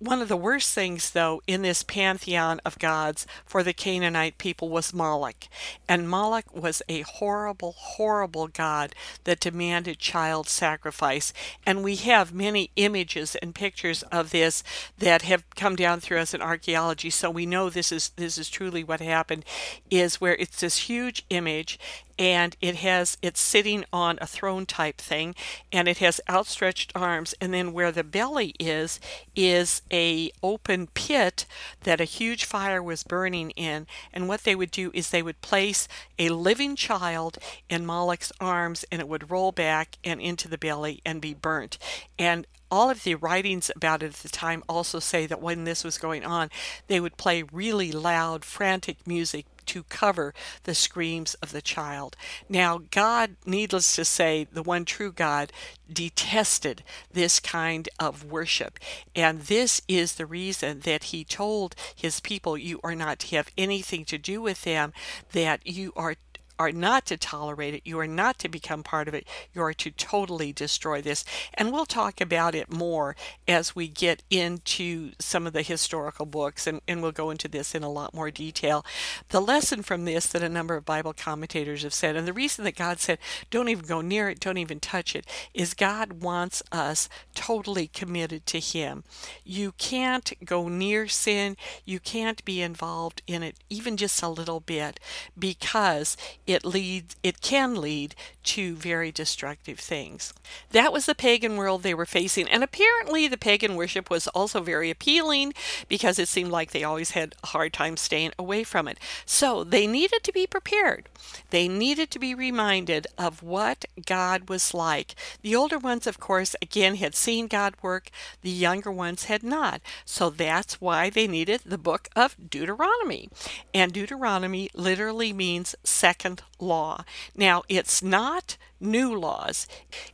One 0.00 0.22
of 0.22 0.28
the 0.28 0.36
worst 0.36 0.72
things, 0.74 1.10
though, 1.10 1.42
in 1.48 1.62
this 1.62 1.82
pantheon 1.82 2.60
of 2.64 2.78
gods 2.78 3.26
for 3.44 3.64
the 3.64 3.72
Canaanite 3.72 4.38
people 4.38 4.68
was 4.68 4.94
Moloch. 4.94 5.48
And 5.88 6.08
Moloch 6.08 6.54
was 6.54 6.82
a 6.88 7.00
horrible, 7.00 7.72
horrible 7.76 8.46
god 8.46 8.94
that 9.24 9.40
demanded 9.40 9.98
child 9.98 10.48
sacrifice. 10.48 11.32
And 11.66 11.82
we 11.82 11.96
have 11.96 12.32
many 12.32 12.70
images 12.76 13.34
and 13.36 13.56
pictures 13.56 14.04
of 14.04 14.30
this 14.30 14.62
that 14.98 15.22
have 15.22 15.50
come 15.56 15.74
down 15.74 15.98
through 15.98 16.18
us 16.18 16.32
in 16.32 16.42
archaeology. 16.42 17.10
So 17.10 17.28
we 17.28 17.44
know 17.44 17.68
this 17.68 17.90
is 17.90 18.10
this 18.10 18.38
is 18.38 18.48
truly 18.48 18.84
what 18.84 19.00
happened, 19.00 19.44
is 19.90 20.20
where 20.20 20.36
it's 20.36 20.60
this 20.60 20.88
huge 20.88 21.24
image 21.28 21.76
and 22.18 22.56
it 22.60 22.76
has 22.76 23.16
it's 23.22 23.40
sitting 23.40 23.84
on 23.92 24.18
a 24.20 24.26
throne 24.26 24.66
type 24.66 24.98
thing 24.98 25.34
and 25.72 25.88
it 25.88 25.98
has 25.98 26.20
outstretched 26.28 26.92
arms 26.94 27.34
and 27.40 27.54
then 27.54 27.72
where 27.72 27.92
the 27.92 28.04
belly 28.04 28.54
is 28.58 28.98
is 29.36 29.82
a 29.92 30.30
open 30.42 30.86
pit 30.88 31.46
that 31.82 32.00
a 32.00 32.04
huge 32.04 32.44
fire 32.44 32.82
was 32.82 33.02
burning 33.02 33.50
in 33.50 33.86
and 34.12 34.28
what 34.28 34.44
they 34.44 34.54
would 34.54 34.70
do 34.70 34.90
is 34.94 35.10
they 35.10 35.22
would 35.22 35.40
place 35.40 35.86
a 36.18 36.28
living 36.28 36.74
child 36.74 37.38
in 37.68 37.86
Moloch's 37.86 38.32
arms 38.40 38.84
and 38.90 39.00
it 39.00 39.08
would 39.08 39.30
roll 39.30 39.52
back 39.52 39.96
and 40.04 40.20
into 40.20 40.48
the 40.48 40.58
belly 40.58 41.00
and 41.04 41.20
be 41.20 41.34
burnt. 41.34 41.78
And 42.18 42.46
all 42.70 42.90
of 42.90 43.02
the 43.02 43.14
writings 43.14 43.70
about 43.74 44.02
it 44.02 44.06
at 44.06 44.14
the 44.14 44.28
time 44.28 44.62
also 44.68 44.98
say 44.98 45.26
that 45.26 45.40
when 45.40 45.64
this 45.64 45.84
was 45.84 45.96
going 45.96 46.24
on, 46.24 46.50
they 46.86 47.00
would 47.00 47.16
play 47.16 47.42
really 47.42 47.92
loud, 47.92 48.44
frantic 48.44 49.06
music 49.06 49.46
to 49.68 49.84
cover 49.84 50.34
the 50.64 50.74
screams 50.74 51.34
of 51.34 51.52
the 51.52 51.62
child. 51.62 52.16
Now, 52.48 52.80
God, 52.90 53.36
needless 53.46 53.94
to 53.96 54.04
say, 54.04 54.46
the 54.50 54.62
one 54.62 54.84
true 54.84 55.12
God, 55.12 55.52
detested 55.90 56.82
this 57.12 57.40
kind 57.40 57.88
of 57.98 58.24
worship. 58.24 58.78
And 59.14 59.42
this 59.42 59.80
is 59.88 60.14
the 60.14 60.26
reason 60.26 60.80
that 60.80 61.04
he 61.04 61.24
told 61.24 61.74
his 61.94 62.20
people, 62.20 62.58
You 62.58 62.80
are 62.82 62.94
not 62.94 63.20
to 63.20 63.36
have 63.36 63.50
anything 63.56 64.04
to 64.06 64.18
do 64.18 64.42
with 64.42 64.62
them, 64.62 64.92
that 65.32 65.66
you 65.66 65.92
are 65.96 66.16
are 66.58 66.72
not 66.72 67.06
to 67.06 67.16
tolerate 67.16 67.74
it. 67.74 67.82
You 67.84 67.98
are 68.00 68.06
not 68.06 68.38
to 68.40 68.48
become 68.48 68.82
part 68.82 69.08
of 69.08 69.14
it. 69.14 69.26
You 69.54 69.62
are 69.62 69.74
to 69.74 69.90
totally 69.90 70.52
destroy 70.52 71.00
this. 71.00 71.24
And 71.54 71.72
we'll 71.72 71.86
talk 71.86 72.20
about 72.20 72.54
it 72.54 72.72
more 72.72 73.16
as 73.46 73.76
we 73.76 73.88
get 73.88 74.22
into 74.30 75.12
some 75.18 75.46
of 75.46 75.52
the 75.52 75.62
historical 75.62 76.26
books, 76.26 76.66
and, 76.66 76.80
and 76.88 77.02
we'll 77.02 77.12
go 77.12 77.30
into 77.30 77.48
this 77.48 77.74
in 77.74 77.82
a 77.82 77.90
lot 77.90 78.14
more 78.14 78.30
detail. 78.30 78.84
The 79.28 79.40
lesson 79.40 79.82
from 79.82 80.04
this 80.04 80.26
that 80.26 80.42
a 80.42 80.48
number 80.48 80.74
of 80.74 80.84
Bible 80.84 81.12
commentators 81.12 81.82
have 81.82 81.94
said, 81.94 82.16
and 82.16 82.26
the 82.26 82.32
reason 82.32 82.64
that 82.64 82.76
God 82.76 83.00
said, 83.00 83.18
don't 83.50 83.68
even 83.68 83.86
go 83.86 84.00
near 84.00 84.28
it, 84.28 84.40
don't 84.40 84.58
even 84.58 84.80
touch 84.80 85.14
it, 85.14 85.26
is 85.54 85.74
God 85.74 86.22
wants 86.22 86.62
us 86.72 87.08
totally 87.34 87.86
committed 87.86 88.46
to 88.46 88.60
Him. 88.60 89.04
You 89.44 89.72
can't 89.78 90.32
go 90.44 90.68
near 90.68 91.06
sin, 91.06 91.56
you 91.84 92.00
can't 92.00 92.44
be 92.44 92.60
involved 92.60 93.22
in 93.26 93.42
it 93.42 93.56
even 93.70 93.96
just 93.96 94.22
a 94.22 94.28
little 94.28 94.60
bit 94.60 95.00
because 95.38 96.16
it 96.48 96.64
leads 96.64 97.14
it 97.22 97.42
can 97.42 97.74
lead 97.74 98.14
to 98.42 98.74
very 98.74 99.12
destructive 99.12 99.78
things. 99.78 100.32
That 100.70 100.94
was 100.94 101.04
the 101.04 101.14
pagan 101.14 101.56
world 101.56 101.82
they 101.82 101.92
were 101.92 102.06
facing 102.06 102.48
and 102.48 102.64
apparently 102.64 103.28
the 103.28 103.36
pagan 103.36 103.76
worship 103.76 104.08
was 104.08 104.26
also 104.28 104.62
very 104.62 104.90
appealing 104.90 105.52
because 105.88 106.18
it 106.18 106.26
seemed 106.26 106.50
like 106.50 106.70
they 106.70 106.82
always 106.82 107.10
had 107.10 107.34
a 107.42 107.48
hard 107.48 107.74
time 107.74 107.98
staying 107.98 108.32
away 108.38 108.64
from 108.64 108.88
it. 108.88 108.98
So 109.26 109.62
they 109.62 109.86
needed 109.86 110.22
to 110.24 110.32
be 110.32 110.46
prepared. 110.46 111.10
They 111.50 111.68
needed 111.68 112.10
to 112.12 112.18
be 112.18 112.34
reminded 112.34 113.06
of 113.18 113.42
what 113.42 113.84
God 114.06 114.48
was 114.48 114.72
like. 114.72 115.14
The 115.42 115.54
older 115.54 115.78
ones 115.78 116.06
of 116.06 116.18
course 116.18 116.56
again 116.62 116.96
had 116.96 117.14
seen 117.14 117.46
God 117.46 117.74
work, 117.82 118.10
the 118.40 118.50
younger 118.50 118.90
ones 118.90 119.24
had 119.24 119.42
not. 119.42 119.82
So 120.06 120.30
that's 120.30 120.80
why 120.80 121.10
they 121.10 121.26
needed 121.26 121.60
the 121.66 121.76
book 121.76 122.08
of 122.16 122.36
Deuteronomy. 122.48 123.28
And 123.74 123.92
Deuteronomy 123.92 124.70
literally 124.72 125.34
means 125.34 125.74
second 125.84 126.37
감사합니다. 126.38 126.47
Law. 126.58 127.04
Now, 127.36 127.62
it's 127.68 128.02
not 128.02 128.56
new 128.80 129.18
laws, 129.18 129.66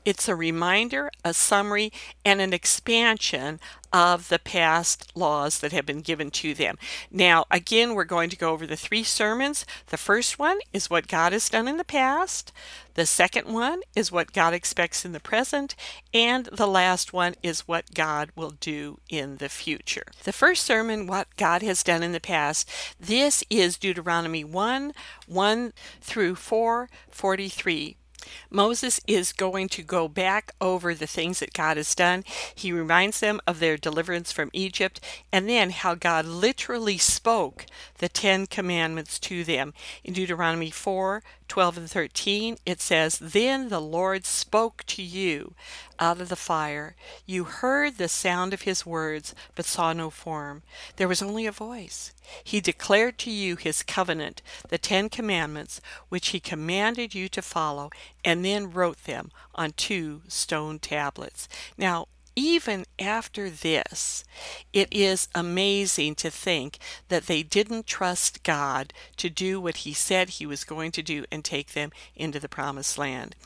it's 0.05 0.27
a 0.27 0.35
reminder, 0.35 1.11
a 1.23 1.35
summary, 1.35 1.93
and 2.25 2.41
an 2.41 2.55
expansion 2.55 3.61
of 3.93 4.29
the 4.29 4.39
past 4.39 5.13
laws 5.15 5.59
that 5.59 5.73
have 5.73 5.87
been 5.87 6.01
given 6.01 6.31
to 6.31 6.55
them. 6.55 6.77
Now, 7.11 7.45
again, 7.51 7.95
we're 7.95 8.05
going 8.05 8.31
to 8.31 8.37
go 8.37 8.51
over 8.51 8.67
the 8.67 8.77
three 8.77 9.05
sermons. 9.05 9.65
The 9.89 9.97
first 9.97 10.39
one 10.39 10.59
is 10.73 10.91
what 10.91 11.07
God 11.07 11.33
has 11.33 11.49
done 11.49 11.69
in 11.69 11.77
the 11.77 11.85
past, 11.85 12.53
the 12.95 13.07
second 13.07 13.53
one 13.53 13.81
is 13.97 14.13
what 14.13 14.33
God 14.33 14.55
expects 14.55 15.05
in 15.05 15.13
the 15.13 15.21
present, 15.21 15.75
and 16.13 16.47
the 16.47 16.67
last 16.67 17.13
one 17.13 17.35
is 17.43 17.67
what 17.67 17.93
God 17.93 18.31
will 18.37 18.53
do 18.53 19.01
in 19.09 19.39
the 19.39 19.49
future. 19.49 20.05
The 20.23 20.33
first 20.33 20.65
sermon, 20.65 21.09
what 21.09 21.27
God 21.37 21.63
has 21.63 21.83
done 21.83 22.05
in 22.05 22.13
the 22.13 22.21
past, 22.21 22.71
this 23.01 23.43
is 23.51 23.77
Deuteronomy 23.77 24.45
1 24.45 24.93
1 25.27 25.73
through 26.01 26.34
4 26.35 26.89
43. 27.11 27.97
Moses 28.51 29.01
is 29.07 29.33
going 29.33 29.69
to 29.69 29.83
go 29.83 30.09
back 30.09 30.53
over 30.61 30.95
the 30.95 31.07
things 31.07 31.41
that 31.41 31.53
God 31.53 31.77
has 31.77 31.95
done. 31.95 32.25
He 32.55 32.73
reminds 32.73 33.21
them 33.21 33.41
of 33.47 33.61
their 33.61 33.77
deliverance 33.77 34.33
from 34.33 34.51
Egypt 34.53 35.01
and 35.33 35.49
then 35.49 35.71
how 35.71 35.95
God 35.95 36.25
literally 36.25 36.99
spoke 36.99 37.67
the 37.99 38.09
Ten 38.09 38.47
Commandments 38.47 39.19
to 39.21 39.45
them. 39.45 39.75
In 40.03 40.15
Deuteronomy 40.15 40.71
4 40.71 41.23
12 41.47 41.77
and 41.77 41.91
13, 41.91 42.57
it 42.65 42.81
says, 42.81 43.19
Then 43.19 43.69
the 43.69 43.81
Lord 43.81 44.25
spoke 44.25 44.83
to 44.87 45.03
you 45.03 45.55
out 45.99 46.21
of 46.21 46.29
the 46.29 46.37
fire. 46.37 46.97
You 47.27 47.45
heard 47.45 47.99
the 47.99 48.09
sound 48.09 48.53
of 48.53 48.63
his 48.63 48.87
words, 48.87 49.35
but 49.55 49.65
saw 49.65 49.93
no 49.93 50.11
form. 50.11 50.63
There 50.97 51.09
was 51.09 51.23
only 51.23 51.47
a 51.47 51.53
voice. 51.53 52.13
He 52.43 52.61
declared 52.61 53.19
to 53.19 53.31
you 53.31 53.57
his 53.57 53.83
covenant, 53.83 54.43
the 54.69 54.79
Ten 54.79 55.09
Commandments, 55.09 55.81
which 56.09 56.29
he 56.29 56.41
commanded 56.41 57.15
you 57.15 57.29
to 57.29 57.43
follow, 57.43 57.91
and 58.25 58.45
then 58.45 58.71
wrote 58.71 59.05
them 59.05 59.31
on 59.55 59.73
two 59.73 60.23
stone 60.29 60.79
tablets. 60.79 61.49
Now, 61.77 62.09
even 62.37 62.85
after 62.99 63.49
this, 63.49 64.25
it 64.73 64.89
is 64.91 65.29
amazing 65.35 66.17
to 66.17 66.31
think 66.31 66.79
that 67.09 67.27
they 67.27 67.43
didn't 67.43 67.87
trust 67.87 68.43
God 68.43 68.93
to 69.19 69.31
do 69.31 69.61
what 69.61 69.79
He 69.79 69.93
said 69.93 70.31
He 70.31 70.47
was 70.47 70.65
going 70.65 70.91
to 70.93 71.03
do 71.03 71.25
and 71.31 71.45
take 71.45 71.73
them 71.73 71.93
into 72.17 72.41
the 72.41 72.49
promised 72.49 72.99
land. 72.99 73.37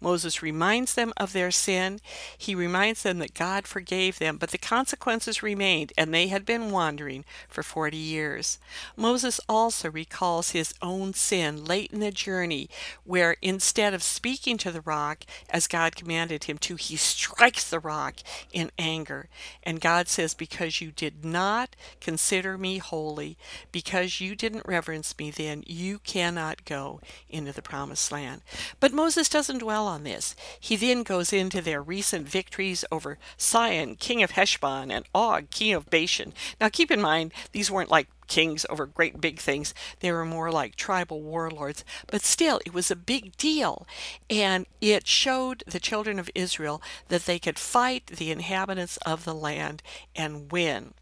Moses 0.00 0.42
reminds 0.42 0.94
them 0.94 1.12
of 1.16 1.32
their 1.32 1.50
sin. 1.50 2.00
He 2.36 2.54
reminds 2.54 3.02
them 3.02 3.18
that 3.18 3.34
God 3.34 3.66
forgave 3.66 4.18
them, 4.18 4.36
but 4.36 4.50
the 4.50 4.58
consequences 4.58 5.42
remained, 5.42 5.92
and 5.96 6.12
they 6.12 6.28
had 6.28 6.44
been 6.44 6.70
wandering 6.70 7.24
for 7.48 7.62
40 7.62 7.96
years. 7.96 8.58
Moses 8.96 9.40
also 9.48 9.90
recalls 9.90 10.50
his 10.50 10.74
own 10.82 11.14
sin 11.14 11.64
late 11.64 11.92
in 11.92 12.00
the 12.00 12.10
journey, 12.10 12.68
where 13.04 13.36
instead 13.42 13.94
of 13.94 14.02
speaking 14.02 14.58
to 14.58 14.70
the 14.70 14.80
rock 14.80 15.24
as 15.50 15.66
God 15.66 15.96
commanded 15.96 16.44
him 16.44 16.58
to, 16.58 16.76
he 16.76 16.96
strikes 16.96 17.68
the 17.68 17.80
rock 17.80 18.16
in 18.52 18.70
anger. 18.78 19.28
And 19.62 19.80
God 19.80 20.08
says, 20.08 20.34
Because 20.34 20.80
you 20.80 20.90
did 20.90 21.24
not 21.24 21.76
consider 22.00 22.56
me 22.58 22.78
holy, 22.78 23.36
because 23.72 24.20
you 24.20 24.34
didn't 24.34 24.66
reverence 24.66 25.14
me, 25.18 25.30
then 25.30 25.62
you 25.66 25.98
cannot 26.00 26.64
go 26.64 27.00
into 27.28 27.52
the 27.52 27.62
promised 27.62 28.12
land. 28.12 28.42
But 28.80 28.92
Moses 28.92 29.28
doesn't 29.28 29.58
dwell 29.58 29.86
on 29.86 29.95
this. 30.04 30.34
He 30.58 30.76
then 30.76 31.02
goes 31.02 31.32
into 31.32 31.60
their 31.60 31.82
recent 31.82 32.28
victories 32.28 32.84
over 32.90 33.18
Sihon, 33.36 33.96
king 33.96 34.22
of 34.22 34.32
Heshbon, 34.32 34.90
and 34.90 35.04
Og, 35.14 35.50
king 35.50 35.72
of 35.72 35.90
Bashan. 35.90 36.32
Now 36.60 36.68
keep 36.68 36.90
in 36.90 37.00
mind, 37.00 37.32
these 37.52 37.70
weren't 37.70 37.90
like 37.90 38.08
kings 38.26 38.66
over 38.68 38.86
great 38.86 39.20
big 39.20 39.38
things. 39.38 39.74
They 40.00 40.12
were 40.12 40.24
more 40.24 40.50
like 40.50 40.76
tribal 40.76 41.22
warlords. 41.22 41.84
But 42.06 42.22
still, 42.22 42.60
it 42.66 42.74
was 42.74 42.90
a 42.90 42.96
big 42.96 43.36
deal. 43.36 43.86
And 44.28 44.66
it 44.80 45.06
showed 45.06 45.62
the 45.66 45.80
children 45.80 46.18
of 46.18 46.30
Israel 46.34 46.82
that 47.08 47.26
they 47.26 47.38
could 47.38 47.58
fight 47.58 48.06
the 48.06 48.30
inhabitants 48.30 48.96
of 48.98 49.24
the 49.24 49.34
land 49.34 49.82
and 50.14 50.50
win. 50.50 50.94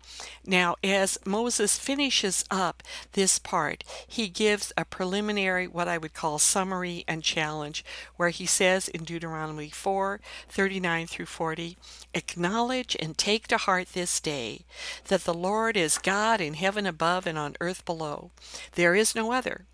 Now, 0.47 0.77
as 0.85 1.19
Moses 1.25 1.79
finishes 1.79 2.45
up 2.51 2.83
this 3.13 3.39
part, 3.39 3.83
he 4.07 4.29
gives 4.29 4.73
a 4.77 4.85
preliminary, 4.85 5.67
what 5.67 5.89
I 5.89 5.99
would 5.99 6.13
call 6.13 6.39
summary 6.39 7.05
and 7.09 7.23
challenge, 7.23 7.85
where 8.17 8.29
he 8.29 8.47
says 8.47 8.89
in 8.89 9.05
Deuteronomy 9.05 9.71
4 9.71 10.21
39 10.49 11.07
through 11.07 11.27
40, 11.27 11.79
Acknowledge 12.13 12.97
and 13.01 13.17
take 13.17 13.49
to 13.49 13.57
heart 13.57 13.89
this 13.93 14.21
day 14.21 14.65
that 15.07 15.25
the 15.25 15.35
Lord 15.35 15.77
is 15.77 15.99
God 15.99 16.41
in 16.41 16.55
heaven 16.55 16.87
above 16.87 17.14
above 17.15 17.29
and 17.29 17.39
on 17.39 17.55
earth 17.61 17.85
below. 17.85 18.33
There 18.73 18.97
is 18.97 19.15
no 19.15 19.31
other. 19.31 19.67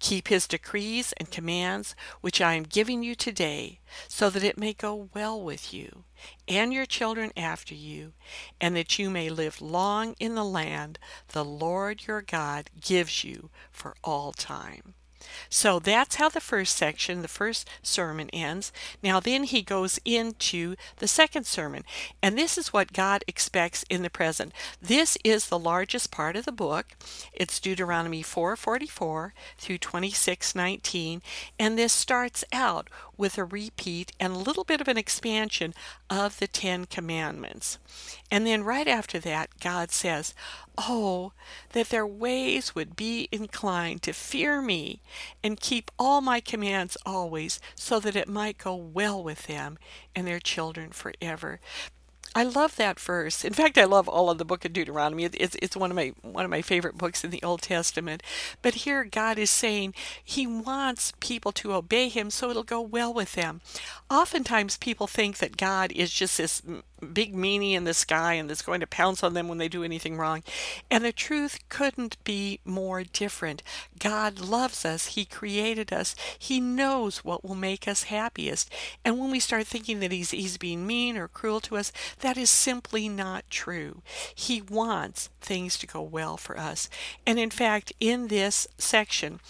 Keep 0.00 0.26
his 0.26 0.48
decrees 0.48 1.14
and 1.18 1.30
commands, 1.30 1.94
which 2.20 2.40
I 2.40 2.54
am 2.54 2.64
giving 2.64 3.04
you 3.04 3.14
today, 3.14 3.78
so 4.08 4.28
that 4.28 4.42
it 4.42 4.58
may 4.58 4.72
go 4.72 5.08
well 5.14 5.40
with 5.40 5.72
you 5.72 6.02
and 6.48 6.72
your 6.72 6.86
children 6.86 7.30
after 7.36 7.76
you, 7.76 8.12
and 8.60 8.74
that 8.74 8.98
you 8.98 9.08
may 9.08 9.30
live 9.30 9.62
long 9.62 10.16
in 10.18 10.34
the 10.34 10.44
land 10.44 10.98
the 11.28 11.44
Lord 11.44 12.08
your 12.08 12.22
God 12.22 12.70
gives 12.80 13.22
you 13.22 13.50
for 13.70 13.94
all 14.02 14.32
time. 14.32 14.94
So 15.48 15.78
that's 15.78 16.16
how 16.16 16.28
the 16.28 16.40
first 16.40 16.76
section, 16.76 17.22
the 17.22 17.28
first 17.28 17.68
sermon 17.82 18.30
ends. 18.30 18.72
Now, 19.02 19.20
then 19.20 19.44
he 19.44 19.62
goes 19.62 19.98
into 20.04 20.76
the 20.96 21.08
second 21.08 21.46
sermon, 21.46 21.84
and 22.22 22.36
this 22.36 22.56
is 22.56 22.72
what 22.72 22.92
God 22.92 23.24
expects 23.26 23.84
in 23.90 24.02
the 24.02 24.10
present. 24.10 24.52
This 24.80 25.16
is 25.24 25.48
the 25.48 25.58
largest 25.58 26.10
part 26.10 26.36
of 26.36 26.44
the 26.44 26.52
book. 26.52 26.96
It's 27.32 27.60
Deuteronomy 27.60 28.22
4:44 28.22 29.32
through 29.58 29.78
26:19, 29.78 31.22
and 31.58 31.78
this 31.78 31.92
starts 31.92 32.44
out 32.52 32.88
with 33.16 33.36
a 33.36 33.44
repeat 33.44 34.12
and 34.18 34.32
a 34.32 34.38
little 34.38 34.64
bit 34.64 34.80
of 34.80 34.88
an 34.88 34.96
expansion 34.96 35.74
of 36.08 36.38
the 36.38 36.46
Ten 36.46 36.86
Commandments. 36.86 37.78
And 38.30 38.46
then 38.46 38.62
right 38.62 38.88
after 38.88 39.18
that, 39.20 39.60
God 39.60 39.90
says, 39.90 40.34
Oh, 40.78 41.32
that 41.72 41.90
their 41.90 42.06
ways 42.06 42.74
would 42.74 42.96
be 42.96 43.28
inclined 43.30 44.02
to 44.02 44.12
fear 44.12 44.62
me 44.62 45.00
and 45.42 45.60
keep 45.60 45.90
all 45.98 46.20
my 46.20 46.40
commands 46.40 46.96
always, 47.04 47.60
so 47.74 48.00
that 48.00 48.16
it 48.16 48.28
might 48.28 48.58
go 48.58 48.74
well 48.74 49.22
with 49.22 49.46
them 49.46 49.78
and 50.14 50.26
their 50.26 50.40
children 50.40 50.90
forever. 50.90 51.60
I 52.32 52.44
love 52.44 52.76
that 52.76 53.00
verse. 53.00 53.44
In 53.44 53.52
fact, 53.52 53.76
I 53.76 53.84
love 53.84 54.08
all 54.08 54.30
of 54.30 54.38
the 54.38 54.44
book 54.44 54.64
of 54.64 54.72
Deuteronomy. 54.72 55.24
It's, 55.24 55.56
it's 55.60 55.76
one 55.76 55.90
of 55.90 55.96
my 55.96 56.12
one 56.22 56.44
of 56.44 56.50
my 56.50 56.62
favorite 56.62 56.96
books 56.96 57.24
in 57.24 57.30
the 57.30 57.42
Old 57.42 57.62
Testament. 57.62 58.22
But 58.62 58.76
here 58.76 59.02
God 59.04 59.36
is 59.36 59.50
saying 59.50 59.94
he 60.22 60.46
wants 60.46 61.12
people 61.18 61.50
to 61.52 61.74
obey 61.74 62.08
him 62.08 62.30
so 62.30 62.48
it'll 62.48 62.62
go 62.62 62.80
well 62.80 63.12
with 63.12 63.32
them. 63.32 63.60
Oftentimes 64.08 64.76
people 64.76 65.08
think 65.08 65.38
that 65.38 65.56
God 65.56 65.90
is 65.90 66.12
just 66.12 66.38
this 66.38 66.62
big 67.00 67.34
meanie 67.34 67.72
in 67.72 67.84
the 67.84 67.94
sky 67.94 68.34
and 68.34 68.48
that's 68.48 68.62
going 68.62 68.80
to 68.80 68.86
pounce 68.86 69.22
on 69.22 69.34
them 69.34 69.48
when 69.48 69.58
they 69.58 69.68
do 69.68 69.84
anything 69.84 70.16
wrong. 70.16 70.42
And 70.90 71.04
the 71.04 71.12
truth 71.12 71.58
couldn't 71.68 72.22
be 72.24 72.60
more 72.64 73.02
different. 73.02 73.62
God 73.98 74.40
loves 74.40 74.84
us. 74.84 75.06
He 75.06 75.24
created 75.24 75.92
us. 75.92 76.14
He 76.38 76.60
knows 76.60 77.18
what 77.18 77.44
will 77.44 77.54
make 77.54 77.86
us 77.88 78.04
happiest. 78.04 78.70
And 79.04 79.18
when 79.18 79.30
we 79.30 79.40
start 79.40 79.66
thinking 79.66 80.00
that 80.00 80.12
he's, 80.12 80.30
he's 80.30 80.58
being 80.58 80.86
mean 80.86 81.16
or 81.16 81.28
cruel 81.28 81.60
to 81.60 81.76
us, 81.76 81.92
that 82.20 82.36
is 82.36 82.50
simply 82.50 83.08
not 83.08 83.44
true. 83.50 84.02
He 84.34 84.62
wants 84.62 85.30
things 85.40 85.78
to 85.78 85.86
go 85.86 86.02
well 86.02 86.36
for 86.36 86.58
us. 86.58 86.88
And 87.26 87.38
in 87.38 87.50
fact, 87.50 87.92
in 88.00 88.28
this 88.28 88.66
section, 88.78 89.40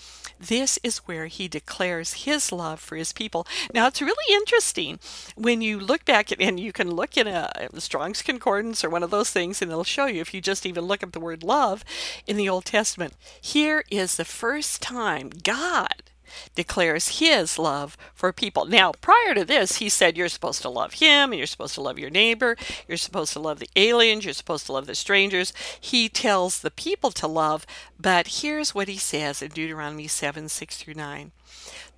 this 0.40 0.78
is 0.82 0.98
where 0.98 1.26
he 1.26 1.48
declares 1.48 2.24
his 2.24 2.50
love 2.50 2.80
for 2.80 2.96
his 2.96 3.12
people. 3.12 3.46
Now, 3.74 3.86
it's 3.86 4.00
really 4.00 4.34
interesting 4.34 4.98
when 5.36 5.60
you 5.60 5.78
look 5.78 6.04
back 6.04 6.32
at, 6.32 6.40
and 6.40 6.58
you 6.58 6.72
can 6.72 6.90
look 6.90 7.16
in 7.16 7.26
a, 7.26 7.50
a 7.72 7.80
Strong's 7.80 8.22
Concordance 8.22 8.82
or 8.82 8.90
one 8.90 9.02
of 9.02 9.10
those 9.10 9.30
things, 9.30 9.60
and 9.60 9.70
it'll 9.70 9.84
show 9.84 10.06
you 10.06 10.20
if 10.20 10.32
you 10.32 10.40
just 10.40 10.64
even 10.64 10.84
look 10.84 11.02
up 11.02 11.12
the 11.12 11.20
word 11.20 11.42
love 11.42 11.84
in 12.26 12.36
the 12.36 12.48
Old 12.48 12.64
Testament. 12.64 13.14
Here 13.40 13.84
is 13.90 14.16
the 14.16 14.24
first 14.24 14.80
time 14.80 15.30
God 15.42 16.09
declares 16.54 17.18
his 17.18 17.58
love 17.58 17.96
for 18.14 18.32
people. 18.32 18.64
Now, 18.64 18.92
prior 18.92 19.34
to 19.34 19.44
this, 19.44 19.76
he 19.76 19.88
said 19.88 20.16
you're 20.16 20.28
supposed 20.28 20.62
to 20.62 20.68
love 20.68 20.94
him 20.94 21.32
and 21.32 21.38
you're 21.38 21.46
supposed 21.46 21.74
to 21.74 21.80
love 21.80 21.98
your 21.98 22.10
neighbor, 22.10 22.56
you're 22.88 22.96
supposed 22.96 23.32
to 23.34 23.40
love 23.40 23.58
the 23.58 23.70
aliens, 23.76 24.24
you're 24.24 24.34
supposed 24.34 24.66
to 24.66 24.72
love 24.72 24.86
the 24.86 24.94
strangers. 24.94 25.52
He 25.80 26.08
tells 26.08 26.60
the 26.60 26.70
people 26.70 27.10
to 27.12 27.26
love, 27.26 27.66
but 27.98 28.40
here's 28.42 28.74
what 28.74 28.88
he 28.88 28.98
says 28.98 29.42
in 29.42 29.50
Deuteronomy 29.50 30.08
7 30.08 30.48
6 30.48 30.76
through 30.76 30.94
9. 30.94 31.32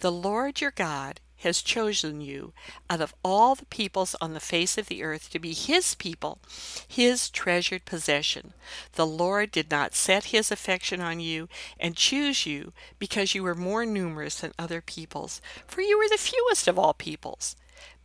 The 0.00 0.12
Lord 0.12 0.60
your 0.60 0.72
God 0.72 1.20
has 1.42 1.62
chosen 1.62 2.20
you 2.20 2.52
out 2.88 3.00
of 3.00 3.14
all 3.24 3.55
the 3.55 3.66
peoples 3.66 4.16
on 4.20 4.35
the 4.35 4.40
face 4.40 4.78
of 4.78 4.87
the 4.87 5.02
earth 5.02 5.31
to 5.31 5.38
be 5.38 5.52
his 5.52 5.94
people, 5.94 6.38
his 6.87 7.31
treasured 7.31 7.85
possession. 7.85 8.52
The 8.92 9.07
Lord 9.07 9.50
did 9.50 9.70
not 9.70 9.94
set 9.94 10.24
his 10.24 10.50
affection 10.50 11.00
on 11.00 11.20
you 11.20 11.48
and 11.78 11.96
choose 11.96 12.46
you 12.46 12.72
because 12.98 13.35
you 13.35 13.42
were 13.42 13.55
more 13.55 13.85
numerous 13.85 14.40
than 14.40 14.52
other 14.59 14.81
peoples, 14.81 15.40
for 15.66 15.81
you 15.81 15.98
were 15.98 16.09
the 16.09 16.16
fewest 16.18 16.66
of 16.68 16.78
all 16.78 16.94
peoples. 16.94 17.57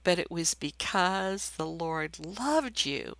But 0.03 0.19
it 0.19 0.31
was 0.31 0.53
because 0.53 1.51
the 1.51 1.65
Lord 1.65 2.17
loved 2.25 2.85
you 2.85 3.15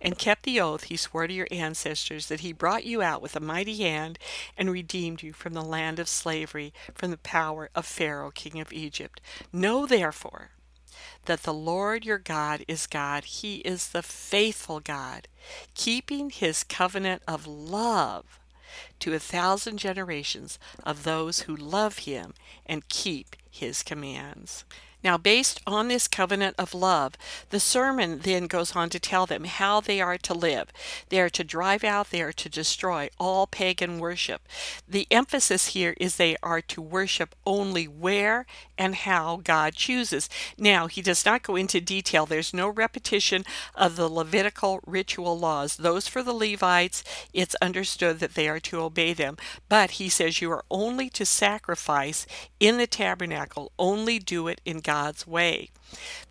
and 0.00 0.18
kept 0.18 0.42
the 0.42 0.60
oath 0.60 0.84
he 0.84 0.96
swore 0.96 1.26
to 1.26 1.32
your 1.32 1.48
ancestors 1.50 2.26
that 2.26 2.40
he 2.40 2.52
brought 2.52 2.84
you 2.84 3.02
out 3.02 3.22
with 3.22 3.36
a 3.36 3.40
mighty 3.40 3.76
hand 3.78 4.18
and 4.56 4.70
redeemed 4.70 5.22
you 5.22 5.32
from 5.32 5.54
the 5.54 5.62
land 5.62 5.98
of 5.98 6.08
slavery, 6.08 6.72
from 6.94 7.10
the 7.10 7.18
power 7.18 7.70
of 7.74 7.86
Pharaoh, 7.86 8.30
king 8.30 8.60
of 8.60 8.72
Egypt. 8.72 9.20
Know 9.52 9.86
therefore 9.86 10.50
that 11.26 11.42
the 11.42 11.54
Lord 11.54 12.04
your 12.04 12.18
God 12.18 12.64
is 12.66 12.86
God. 12.86 13.24
He 13.24 13.56
is 13.56 13.88
the 13.88 14.02
faithful 14.02 14.80
God, 14.80 15.28
keeping 15.74 16.30
his 16.30 16.64
covenant 16.64 17.22
of 17.28 17.46
love 17.46 18.40
to 19.00 19.14
a 19.14 19.18
thousand 19.18 19.78
generations 19.78 20.58
of 20.84 21.04
those 21.04 21.40
who 21.40 21.56
love 21.56 21.98
him 21.98 22.34
and 22.66 22.88
keep 22.88 23.36
his 23.50 23.82
commands. 23.82 24.64
Now, 25.04 25.16
based 25.16 25.60
on 25.66 25.88
this 25.88 26.08
covenant 26.08 26.56
of 26.58 26.74
love, 26.74 27.14
the 27.50 27.60
sermon 27.60 28.18
then 28.18 28.46
goes 28.46 28.74
on 28.74 28.90
to 28.90 28.98
tell 28.98 29.26
them 29.26 29.44
how 29.44 29.80
they 29.80 30.00
are 30.00 30.18
to 30.18 30.34
live. 30.34 30.72
They 31.08 31.20
are 31.20 31.30
to 31.30 31.44
drive 31.44 31.84
out, 31.84 32.10
they 32.10 32.20
are 32.20 32.32
to 32.32 32.48
destroy 32.48 33.08
all 33.18 33.46
pagan 33.46 34.00
worship. 34.00 34.42
The 34.88 35.06
emphasis 35.10 35.68
here 35.68 35.94
is 35.98 36.16
they 36.16 36.36
are 36.42 36.60
to 36.62 36.82
worship 36.82 37.36
only 37.46 37.86
where 37.86 38.44
and 38.76 38.96
how 38.96 39.40
God 39.42 39.74
chooses. 39.74 40.28
Now, 40.56 40.88
he 40.88 41.00
does 41.00 41.24
not 41.24 41.42
go 41.42 41.54
into 41.54 41.80
detail. 41.80 42.26
There's 42.26 42.52
no 42.52 42.68
repetition 42.68 43.44
of 43.74 43.96
the 43.96 44.08
Levitical 44.08 44.80
ritual 44.84 45.38
laws. 45.38 45.76
Those 45.76 46.08
for 46.08 46.22
the 46.22 46.32
Levites, 46.32 47.04
it's 47.32 47.56
understood 47.62 48.18
that 48.18 48.34
they 48.34 48.48
are 48.48 48.60
to 48.60 48.80
obey 48.80 49.12
them. 49.12 49.36
But 49.68 49.92
he 49.92 50.08
says 50.08 50.40
you 50.40 50.50
are 50.50 50.64
only 50.70 51.08
to 51.10 51.24
sacrifice 51.24 52.26
in 52.58 52.78
the 52.78 52.86
tabernacle, 52.86 53.70
only 53.78 54.18
do 54.18 54.48
it 54.48 54.60
in 54.64 54.80
God's 54.88 55.26
way. 55.26 55.68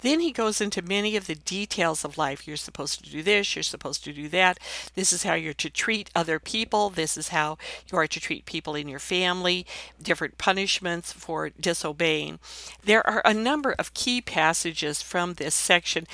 Then 0.02 0.20
he 0.20 0.32
goes 0.32 0.62
into 0.62 0.82
many 0.82 1.15
of 1.15 1.28
the 1.28 1.36
details 1.36 2.06
of 2.06 2.17
life. 2.17 2.48
You're 2.48 2.58
supposed 2.58 3.04
to 3.04 3.10
do 3.10 3.24
this, 3.24 3.56
you're 3.56 3.63
supposed 3.63 4.04
to 4.04 4.13
do 4.13 4.28
that. 4.30 4.60
This 4.96 5.12
is 5.12 5.24
how 5.24 5.34
you're 5.34 5.54
to 5.54 5.70
treat 5.70 6.12
other 6.15 6.39
people. 6.39 6.89
This 6.89 7.17
is 7.17 7.30
how 7.30 7.58
you 7.91 7.98
are 7.98 8.08
to 8.08 8.20
treat 8.20 8.46
people 8.46 8.76
in 8.76 8.88
your 8.88 9.00
family, 9.00 9.65
different 10.02 10.38
punishments 10.38 11.12
for 11.12 11.50
disobeying. 11.50 12.39
There 12.84 13.06
are 13.08 13.22
a 13.26 13.34
number 13.34 13.72
of 13.74 13.93
key 13.93 14.22
passages 14.22 15.02
from 15.02 15.34
this 15.34 15.56
section. 15.56 16.06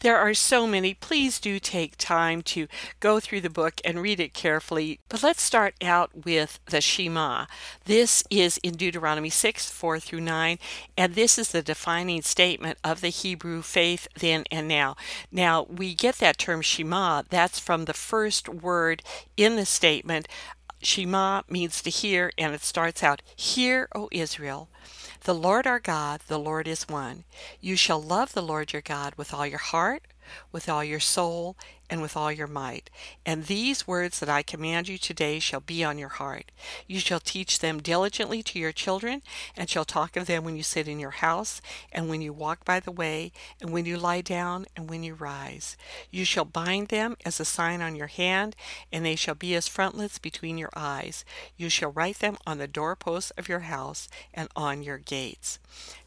There 0.00 0.18
are 0.18 0.34
so 0.34 0.66
many. 0.66 0.94
Please 0.94 1.40
do 1.40 1.58
take 1.58 1.96
time 1.96 2.42
to 2.42 2.68
go 3.00 3.20
through 3.20 3.40
the 3.40 3.50
book 3.50 3.80
and 3.84 4.02
read 4.02 4.20
it 4.20 4.34
carefully. 4.34 5.00
But 5.08 5.22
let's 5.22 5.42
start 5.42 5.74
out 5.82 6.24
with 6.24 6.60
the 6.66 6.80
Shema. 6.80 7.46
This 7.84 8.24
is 8.30 8.58
in 8.62 8.74
Deuteronomy 8.74 9.30
6 9.30 9.70
4 9.70 10.00
through 10.00 10.20
9, 10.20 10.58
and 10.96 11.14
this 11.14 11.38
is 11.38 11.52
the 11.52 11.62
defining 11.62 12.22
statement 12.22 12.78
of 12.84 12.91
the 13.00 13.08
Hebrew 13.08 13.62
faith 13.62 14.08
then 14.18 14.44
and 14.50 14.68
now. 14.68 14.96
Now, 15.30 15.64
we 15.64 15.94
get 15.94 16.16
that 16.16 16.38
term 16.38 16.62
Shema, 16.62 17.22
that's 17.28 17.58
from 17.58 17.84
the 17.84 17.94
first 17.94 18.48
word 18.48 19.02
in 19.36 19.56
the 19.56 19.66
statement. 19.66 20.28
Shema 20.82 21.42
means 21.48 21.80
to 21.82 21.90
hear, 21.90 22.32
and 22.36 22.54
it 22.54 22.62
starts 22.62 23.02
out, 23.02 23.22
Hear, 23.36 23.88
O 23.94 24.08
Israel. 24.10 24.68
The 25.24 25.34
Lord 25.34 25.66
our 25.66 25.78
God, 25.78 26.22
the 26.26 26.38
Lord 26.38 26.66
is 26.66 26.88
one. 26.88 27.24
You 27.60 27.76
shall 27.76 28.02
love 28.02 28.32
the 28.32 28.42
Lord 28.42 28.72
your 28.72 28.82
God 28.82 29.14
with 29.16 29.32
all 29.32 29.46
your 29.46 29.58
heart, 29.58 30.02
with 30.50 30.68
all 30.68 30.82
your 30.82 31.00
soul, 31.00 31.56
and 31.92 32.00
with 32.00 32.16
all 32.16 32.32
your 32.32 32.46
might. 32.46 32.88
And 33.26 33.44
these 33.44 33.86
words 33.86 34.18
that 34.18 34.28
I 34.30 34.42
command 34.42 34.88
you 34.88 34.96
today 34.96 35.38
shall 35.38 35.60
be 35.60 35.84
on 35.84 35.98
your 35.98 36.08
heart. 36.08 36.50
You 36.86 36.98
shall 36.98 37.20
teach 37.20 37.58
them 37.58 37.82
diligently 37.82 38.42
to 38.44 38.58
your 38.58 38.72
children, 38.72 39.20
and 39.54 39.68
shall 39.68 39.84
talk 39.84 40.16
of 40.16 40.26
them 40.26 40.42
when 40.42 40.56
you 40.56 40.62
sit 40.62 40.88
in 40.88 40.98
your 40.98 41.10
house, 41.10 41.60
and 41.92 42.08
when 42.08 42.22
you 42.22 42.32
walk 42.32 42.64
by 42.64 42.80
the 42.80 42.90
way, 42.90 43.30
and 43.60 43.74
when 43.74 43.84
you 43.84 43.98
lie 43.98 44.22
down, 44.22 44.64
and 44.74 44.88
when 44.88 45.02
you 45.02 45.12
rise. 45.12 45.76
You 46.10 46.24
shall 46.24 46.46
bind 46.46 46.88
them 46.88 47.14
as 47.26 47.38
a 47.38 47.44
sign 47.44 47.82
on 47.82 47.94
your 47.94 48.06
hand, 48.06 48.56
and 48.90 49.04
they 49.04 49.14
shall 49.14 49.34
be 49.34 49.54
as 49.54 49.68
frontlets 49.68 50.18
between 50.18 50.56
your 50.56 50.70
eyes. 50.74 51.26
You 51.58 51.68
shall 51.68 51.92
write 51.92 52.20
them 52.20 52.38
on 52.46 52.56
the 52.56 52.66
doorposts 52.66 53.32
of 53.32 53.50
your 53.50 53.60
house 53.60 54.08
and 54.32 54.48
on 54.56 54.82
your 54.82 54.96
gates. 54.96 55.58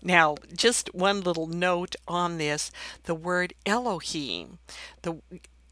Now, 0.01 0.37
just 0.51 0.95
one 0.95 1.21
little 1.21 1.45
note 1.45 1.95
on 2.07 2.39
this 2.39 2.71
the 3.03 3.13
word 3.13 3.53
Elohim, 3.67 4.57
the 5.03 5.21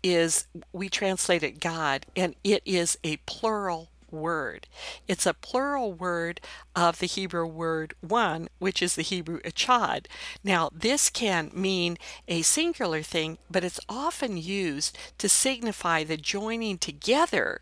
is 0.03 0.47
we 0.71 0.89
translate 0.89 1.41
it 1.41 1.59
God, 1.59 2.05
and 2.15 2.35
it 2.43 2.61
is 2.65 2.97
a 3.03 3.17
plural 3.25 3.89
word. 4.11 4.67
It's 5.07 5.25
a 5.25 5.33
plural 5.33 5.91
word 5.91 6.39
of 6.75 6.99
the 6.99 7.07
Hebrew 7.07 7.47
word 7.47 7.95
one, 8.01 8.47
which 8.59 8.81
is 8.81 8.95
the 8.95 9.01
Hebrew 9.01 9.41
echad. 9.41 10.05
Now, 10.43 10.69
this 10.71 11.09
can 11.09 11.49
mean 11.53 11.97
a 12.27 12.43
singular 12.43 13.01
thing, 13.01 13.39
but 13.49 13.63
it's 13.63 13.79
often 13.89 14.37
used 14.37 14.97
to 15.17 15.27
signify 15.27 16.03
the 16.03 16.17
joining 16.17 16.77
together 16.77 17.61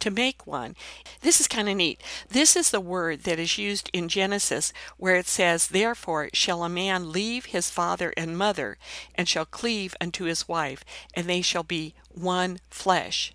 to 0.00 0.10
make 0.10 0.46
one. 0.46 0.76
This 1.20 1.40
is 1.40 1.48
kind 1.48 1.68
of 1.68 1.76
neat. 1.76 2.00
This 2.28 2.56
is 2.56 2.70
the 2.70 2.80
word 2.80 3.22
that 3.24 3.38
is 3.38 3.58
used 3.58 3.90
in 3.92 4.08
Genesis 4.08 4.72
where 4.96 5.16
it 5.16 5.26
says, 5.26 5.68
Therefore 5.68 6.30
shall 6.32 6.64
a 6.64 6.68
man 6.68 7.12
leave 7.12 7.46
his 7.46 7.70
father 7.70 8.12
and 8.16 8.38
mother, 8.38 8.78
and 9.14 9.28
shall 9.28 9.46
cleave 9.46 9.94
unto 10.00 10.24
his 10.24 10.48
wife, 10.48 10.84
and 11.14 11.26
they 11.26 11.42
shall 11.42 11.62
be 11.62 11.94
one 12.10 12.58
flesh. 12.70 13.32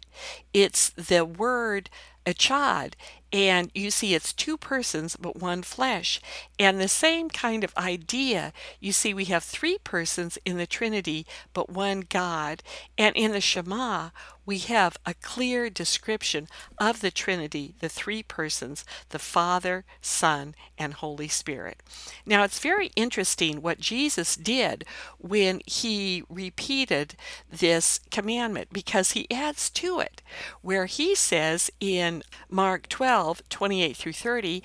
It's 0.54 0.90
the 0.90 1.26
word 1.26 1.90
echad, 2.26 2.94
and 3.32 3.70
you 3.76 3.92
see 3.92 4.16
it's 4.16 4.34
two 4.34 4.58
persons 4.58 5.16
but 5.16 5.36
one 5.36 5.62
flesh. 5.62 6.20
And 6.58 6.80
the 6.80 6.88
same 6.88 7.30
kind 7.30 7.64
of 7.64 7.76
idea, 7.78 8.54
you 8.80 8.92
see 8.92 9.14
we 9.14 9.26
have 9.26 9.44
three 9.44 9.78
persons 9.84 10.38
in 10.46 10.58
the 10.58 10.68
Trinity 10.68 11.26
but 11.54 11.70
one 11.70 12.04
God. 12.10 12.64
And 12.98 13.16
in 13.16 13.32
the 13.32 13.42
Shema, 13.42 14.10
we 14.46 14.58
have 14.58 14.98
a 15.06 15.14
clear 15.14 15.70
description 15.70 16.48
of 16.80 17.02
the 17.02 17.12
Trinity, 17.12 17.76
the 17.82 17.90
three 17.90 18.24
persons, 18.24 18.84
the 19.10 19.20
Father, 19.20 19.86
Son, 20.02 20.56
and 20.76 20.96
Holy 20.96 21.28
Spirit. 21.28 21.84
Now, 22.26 22.44
it's 22.44 22.58
very 22.58 22.88
interesting 22.96 23.62
what 23.62 23.80
Jesus 23.80 24.36
did 24.36 24.86
when 25.20 25.62
he 25.68 26.24
repeated 26.30 27.16
this 27.48 28.00
commandment 28.10 28.70
because 28.74 29.12
he 29.12 29.30
adds 29.30 29.70
to 29.70 30.00
it, 30.00 30.24
where 30.64 30.88
he 30.88 31.14
says 31.14 31.70
in 31.80 32.24
Mark 32.50 32.90
12 32.90 33.19
28 33.50 33.96
through 33.96 34.14
30, 34.14 34.64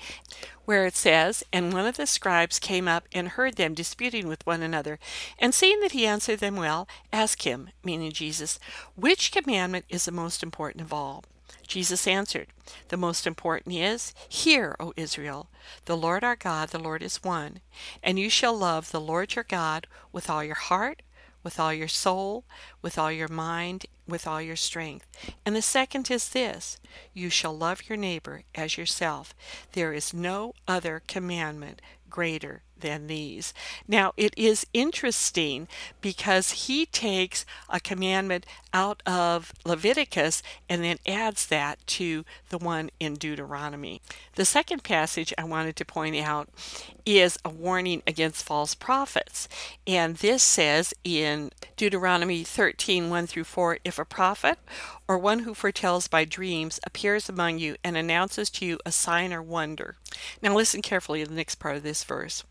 where 0.65 0.85
it 0.85 0.95
says, 0.95 1.43
And 1.51 1.73
one 1.73 1.85
of 1.85 1.97
the 1.97 2.07
scribes 2.07 2.59
came 2.59 2.87
up 2.87 3.07
and 3.13 3.29
heard 3.29 3.55
them 3.55 3.73
disputing 3.73 4.27
with 4.27 4.45
one 4.45 4.61
another, 4.61 4.99
and 5.39 5.53
seeing 5.53 5.79
that 5.81 5.91
he 5.91 6.07
answered 6.07 6.39
them 6.39 6.55
well, 6.55 6.87
asked 7.11 7.43
him, 7.43 7.69
meaning 7.83 8.11
Jesus, 8.11 8.59
which 8.95 9.31
commandment 9.31 9.85
is 9.89 10.05
the 10.05 10.11
most 10.11 10.43
important 10.43 10.81
of 10.81 10.93
all? 10.93 11.23
Jesus 11.67 12.07
answered, 12.07 12.47
The 12.89 12.97
most 12.97 13.25
important 13.25 13.75
is, 13.75 14.13
Hear, 14.29 14.75
O 14.79 14.93
Israel, 14.95 15.49
the 15.85 15.97
Lord 15.97 16.23
our 16.23 16.35
God, 16.35 16.69
the 16.69 16.79
Lord 16.79 17.01
is 17.01 17.23
one, 17.23 17.59
and 18.03 18.19
you 18.19 18.29
shall 18.29 18.55
love 18.55 18.91
the 18.91 19.01
Lord 19.01 19.35
your 19.35 19.43
God 19.43 19.87
with 20.11 20.29
all 20.29 20.43
your 20.43 20.55
heart, 20.55 21.01
with 21.45 21.59
all 21.59 21.71
your 21.71 21.87
soul, 21.87 22.43
with 22.81 22.97
all 22.97 23.11
your 23.11 23.29
mind, 23.29 23.85
with 24.05 24.27
all 24.27 24.41
your 24.41 24.57
strength. 24.57 25.05
And 25.45 25.55
the 25.55 25.61
second 25.61 26.11
is 26.11 26.29
this 26.29 26.77
you 27.13 27.29
shall 27.29 27.55
love 27.55 27.87
your 27.87 27.97
neighbor 27.97 28.41
as 28.55 28.77
yourself. 28.77 29.33
There 29.71 29.93
is 29.93 30.13
no 30.13 30.53
other 30.67 31.01
commandment 31.07 31.81
greater 32.09 32.63
than 32.79 33.07
these. 33.07 33.53
Now, 33.87 34.13
it 34.17 34.33
is 34.37 34.65
interesting 34.73 35.67
because 36.01 36.51
he 36.51 36.85
takes 36.85 37.45
a 37.69 37.79
commandment 37.79 38.45
out 38.73 39.01
of 39.05 39.53
Leviticus 39.63 40.43
and 40.69 40.83
then 40.83 40.97
adds 41.07 41.47
that 41.47 41.85
to 41.87 42.25
the 42.49 42.57
one 42.57 42.89
in 42.99 43.15
Deuteronomy. 43.15 44.01
The 44.35 44.45
second 44.45 44.83
passage 44.83 45.33
I 45.37 45.45
wanted 45.45 45.75
to 45.77 45.85
point 45.85 46.15
out 46.17 46.49
is 47.05 47.37
a 47.45 47.49
warning 47.49 48.01
against 48.05 48.43
false 48.43 48.75
prophets. 48.75 49.47
And 49.87 50.17
this 50.17 50.43
says 50.43 50.93
in 51.03 51.51
Deuteronomy 51.77 52.43
13 52.43 53.09
1 53.09 53.27
through 53.27 53.43
4 53.43 53.79
if 53.85 53.99
a 53.99 54.05
prophet 54.05 54.59
or 55.07 55.17
one 55.17 55.39
who 55.39 55.53
foretells 55.53 56.07
by 56.07 56.25
dreams 56.25 56.79
appears 56.83 57.29
among 57.29 57.59
you 57.59 57.75
and 57.83 57.95
announces 57.95 58.49
to 58.49 58.65
you 58.65 58.79
a 58.85 58.91
sign 58.91 59.31
or 59.31 59.41
wonder. 59.41 59.95
Now, 60.41 60.55
listen 60.55 60.81
carefully 60.81 61.23
to 61.23 61.29
the 61.29 61.35
next 61.35 61.55
part 61.55 61.75
of 61.75 61.83
this 61.83 62.03
verse. 62.03 62.43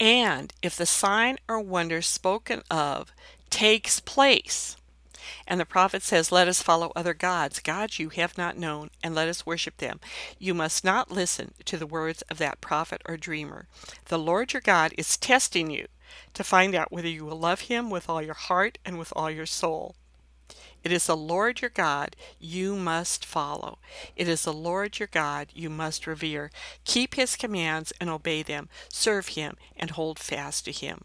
And 0.00 0.52
if 0.62 0.76
the 0.76 0.86
sign 0.86 1.38
or 1.48 1.60
wonder 1.60 2.02
spoken 2.02 2.62
of 2.70 3.12
takes 3.50 4.00
place, 4.00 4.76
and 5.46 5.60
the 5.60 5.66
prophet 5.66 6.02
says, 6.02 6.32
Let 6.32 6.48
us 6.48 6.62
follow 6.62 6.92
other 6.94 7.14
gods, 7.14 7.60
gods 7.60 7.98
you 7.98 8.10
have 8.10 8.36
not 8.36 8.58
known, 8.58 8.90
and 9.02 9.14
let 9.14 9.28
us 9.28 9.46
worship 9.46 9.78
them. 9.78 10.00
You 10.38 10.54
must 10.54 10.84
not 10.84 11.10
listen 11.10 11.54
to 11.64 11.76
the 11.76 11.86
words 11.86 12.22
of 12.22 12.38
that 12.38 12.60
prophet 12.60 13.02
or 13.06 13.16
dreamer. 13.16 13.66
The 14.06 14.18
Lord 14.18 14.52
your 14.52 14.62
God 14.62 14.92
is 14.98 15.16
testing 15.16 15.70
you 15.70 15.86
to 16.34 16.44
find 16.44 16.74
out 16.74 16.92
whether 16.92 17.08
you 17.08 17.24
will 17.24 17.38
love 17.38 17.62
him 17.62 17.90
with 17.90 18.08
all 18.08 18.22
your 18.22 18.34
heart 18.34 18.78
and 18.84 18.98
with 18.98 19.12
all 19.16 19.30
your 19.30 19.46
soul. 19.46 19.96
It 20.84 20.92
is 20.92 21.06
the 21.06 21.16
Lord 21.16 21.62
your 21.62 21.70
God 21.70 22.14
you 22.38 22.76
must 22.76 23.24
follow. 23.24 23.78
It 24.16 24.28
is 24.28 24.44
the 24.44 24.52
Lord 24.52 24.98
your 24.98 25.08
God 25.08 25.48
you 25.54 25.70
must 25.70 26.06
revere. 26.06 26.50
Keep 26.84 27.14
his 27.14 27.36
commands 27.36 27.92
and 28.00 28.10
obey 28.10 28.42
them. 28.42 28.68
Serve 28.88 29.28
him 29.28 29.56
and 29.76 29.90
hold 29.90 30.18
fast 30.18 30.66
to 30.66 30.72
him. 30.72 31.02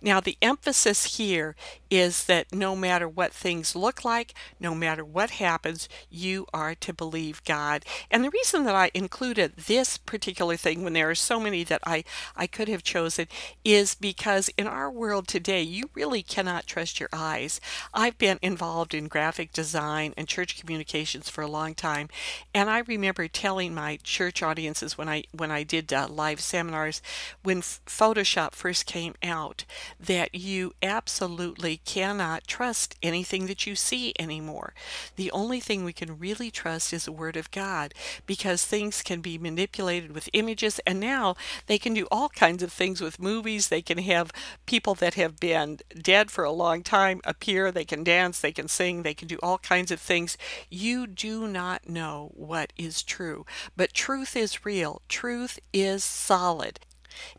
Now, 0.00 0.20
the 0.20 0.36
emphasis 0.42 1.16
here 1.16 1.56
is 1.90 2.24
that 2.24 2.52
no 2.52 2.76
matter 2.76 3.08
what 3.08 3.32
things 3.32 3.74
look 3.74 4.04
like, 4.04 4.34
no 4.60 4.74
matter 4.74 5.04
what 5.04 5.30
happens, 5.30 5.88
you 6.10 6.46
are 6.52 6.74
to 6.76 6.92
believe 6.92 7.42
God. 7.44 7.84
And 8.10 8.24
the 8.24 8.30
reason 8.30 8.64
that 8.64 8.74
I 8.74 8.90
included 8.92 9.56
this 9.56 9.96
particular 9.96 10.56
thing 10.56 10.84
when 10.84 10.92
there 10.92 11.10
are 11.10 11.14
so 11.14 11.40
many 11.40 11.64
that 11.64 11.80
I, 11.86 12.04
I 12.36 12.46
could 12.46 12.68
have 12.68 12.82
chosen 12.82 13.26
is 13.64 13.94
because 13.94 14.50
in 14.58 14.66
our 14.66 14.90
world 14.90 15.26
today, 15.26 15.62
you 15.62 15.90
really 15.94 16.22
cannot 16.22 16.66
trust 16.66 17.00
your 17.00 17.08
eyes. 17.12 17.60
I've 17.94 18.18
been 18.18 18.38
involved 18.42 18.94
in 18.94 19.08
graphic 19.22 19.52
design 19.52 20.12
and 20.16 20.26
church 20.26 20.58
communications 20.58 21.28
for 21.28 21.42
a 21.42 21.46
long 21.46 21.76
time, 21.76 22.08
and 22.52 22.68
I 22.68 22.80
remember 22.80 23.28
telling 23.28 23.72
my 23.72 24.00
church 24.02 24.42
audiences 24.42 24.98
when 24.98 25.08
I 25.08 25.22
when 25.30 25.52
I 25.52 25.62
did 25.62 25.92
uh, 25.92 26.08
live 26.10 26.40
seminars 26.40 27.00
when 27.44 27.60
Photoshop 27.60 28.52
first 28.52 28.84
came 28.84 29.14
out 29.22 29.64
that 30.00 30.34
you 30.34 30.72
absolutely 30.82 31.76
cannot 31.84 32.48
trust 32.48 32.96
anything 33.00 33.46
that 33.46 33.64
you 33.64 33.76
see 33.76 34.12
anymore. 34.18 34.74
The 35.14 35.30
only 35.30 35.60
thing 35.60 35.84
we 35.84 35.92
can 35.92 36.18
really 36.18 36.50
trust 36.50 36.92
is 36.92 37.04
the 37.04 37.12
Word 37.12 37.36
of 37.36 37.52
God 37.52 37.94
because 38.26 38.64
things 38.64 39.02
can 39.02 39.20
be 39.20 39.38
manipulated 39.38 40.16
with 40.16 40.30
images, 40.32 40.80
and 40.84 40.98
now 40.98 41.36
they 41.68 41.78
can 41.78 41.94
do 41.94 42.08
all 42.10 42.28
kinds 42.30 42.64
of 42.64 42.72
things 42.72 43.00
with 43.00 43.20
movies. 43.20 43.68
They 43.68 43.82
can 43.82 43.98
have 43.98 44.32
people 44.66 44.96
that 44.96 45.14
have 45.14 45.38
been 45.38 45.78
dead 45.96 46.32
for 46.32 46.42
a 46.42 46.50
long 46.50 46.82
time 46.82 47.20
appear, 47.22 47.70
they 47.70 47.84
can 47.84 48.02
dance, 48.02 48.40
they 48.40 48.50
can 48.50 48.66
sing, 48.66 49.02
they 49.02 49.11
they 49.12 49.14
can 49.14 49.28
do 49.28 49.38
all 49.42 49.58
kinds 49.58 49.90
of 49.90 50.00
things. 50.00 50.38
You 50.70 51.06
do 51.06 51.46
not 51.46 51.86
know 51.86 52.30
what 52.32 52.72
is 52.78 53.02
true, 53.02 53.44
but 53.76 53.92
truth 53.92 54.34
is 54.34 54.64
real. 54.64 55.02
Truth 55.06 55.60
is 55.70 56.02
solid. 56.02 56.80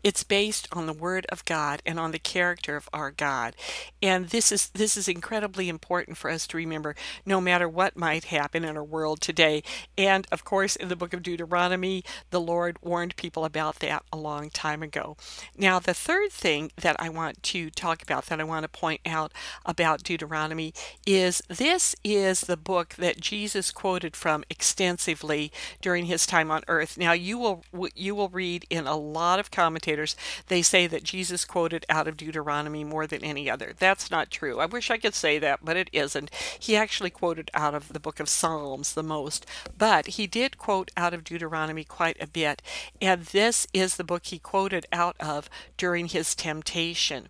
It's 0.04 0.24
based 0.24 0.68
on 0.72 0.86
the 0.86 0.94
word 0.94 1.26
of 1.30 1.46
God 1.46 1.82
and 1.86 2.00
on 2.00 2.12
the 2.12 2.20
character 2.20 2.76
of 2.76 2.90
our 2.94 3.12
God. 3.12 3.56
And 4.02 4.30
this 4.30 4.52
is 4.52 4.70
this 4.70 4.98
is 4.98 5.08
incredibly 5.08 5.70
important 5.70 6.18
for 6.18 6.30
us 6.30 6.48
to 6.48 6.58
remember 6.58 6.96
no 7.26 7.40
matter 7.40 7.68
what 7.68 7.96
might 7.96 8.26
happen 8.26 8.64
in 8.64 8.78
our 8.78 8.84
world 8.84 9.22
today. 9.22 9.64
And 9.98 10.28
of 10.32 10.44
course 10.44 10.76
in 10.76 10.90
the 10.90 10.96
book 10.96 11.14
of 11.14 11.24
Deuteronomy, 11.24 12.04
the 12.30 12.42
Lord 12.42 12.78
warned 12.82 13.16
people 13.16 13.46
about 13.46 13.80
that 13.80 14.04
a 14.12 14.18
long 14.18 14.50
time 14.50 14.84
ago. 14.84 15.18
Now 15.58 15.80
the 15.80 15.94
third 15.94 16.32
thing 16.32 16.72
that 16.78 16.96
I 17.00 17.10
want 17.10 17.44
to 17.44 17.70
talk 17.70 18.02
about 18.02 18.26
that 18.28 18.40
I 18.40 18.44
want 18.44 18.64
to 18.64 18.70
point 18.70 19.02
out 19.06 19.32
about 19.66 20.04
Deuteronomy 20.04 20.74
is 21.06 21.42
this 21.48 21.96
is 22.04 22.42
the 22.42 22.58
book 22.58 22.96
that 22.98 23.20
Jesus 23.20 23.72
quoted 23.72 24.16
from 24.16 24.44
extensively 24.50 25.52
during 25.82 26.06
his 26.06 26.26
time 26.26 26.52
on 26.52 26.64
earth. 26.68 26.98
Now 26.98 27.14
you 27.14 27.38
will 27.38 27.64
you 27.96 28.16
will 28.16 28.30
read 28.30 28.66
in 28.70 28.88
a 28.88 28.98
lot 28.98 29.40
of 29.40 29.52
commentators, 29.64 30.18
they 30.48 30.62
say 30.62 30.88
that 30.88 31.06
Jesus 31.06 31.46
quoted 31.46 31.86
out 31.88 32.06
of 32.06 32.18
Deuteronomy 32.18 32.84
more 32.84 33.08
than 33.08 33.24
any 33.24 33.50
other. 33.50 33.74
That's 33.80 34.12
not 34.12 34.30
true. 34.30 34.60
I 34.60 34.66
wish 34.66 34.92
I 34.92 34.98
could 34.98 35.16
say 35.16 35.40
that, 35.40 35.62
but 35.64 35.78
it 35.78 35.90
isn't. 35.94 36.30
He 36.60 36.76
actually 36.76 37.10
quoted 37.10 37.50
out 37.54 37.74
of 37.74 37.94
the 37.94 38.00
book 38.00 38.20
of 38.20 38.28
Psalms 38.28 38.94
the 38.94 39.04
most, 39.04 39.46
but 39.78 40.08
he 40.08 40.28
did 40.28 40.58
quote 40.58 40.92
out 40.98 41.14
of 41.14 41.24
Deuteronomy 41.24 41.86
quite 41.86 42.22
a 42.22 42.28
bit. 42.28 42.62
And 43.02 43.24
this 43.28 43.66
is 43.74 43.96
the 43.96 44.04
book 44.04 44.26
he 44.26 44.38
quoted 44.38 44.86
out 44.92 45.16
of 45.18 45.50
during 45.78 46.08
his 46.08 46.36
temptation. 46.36 47.30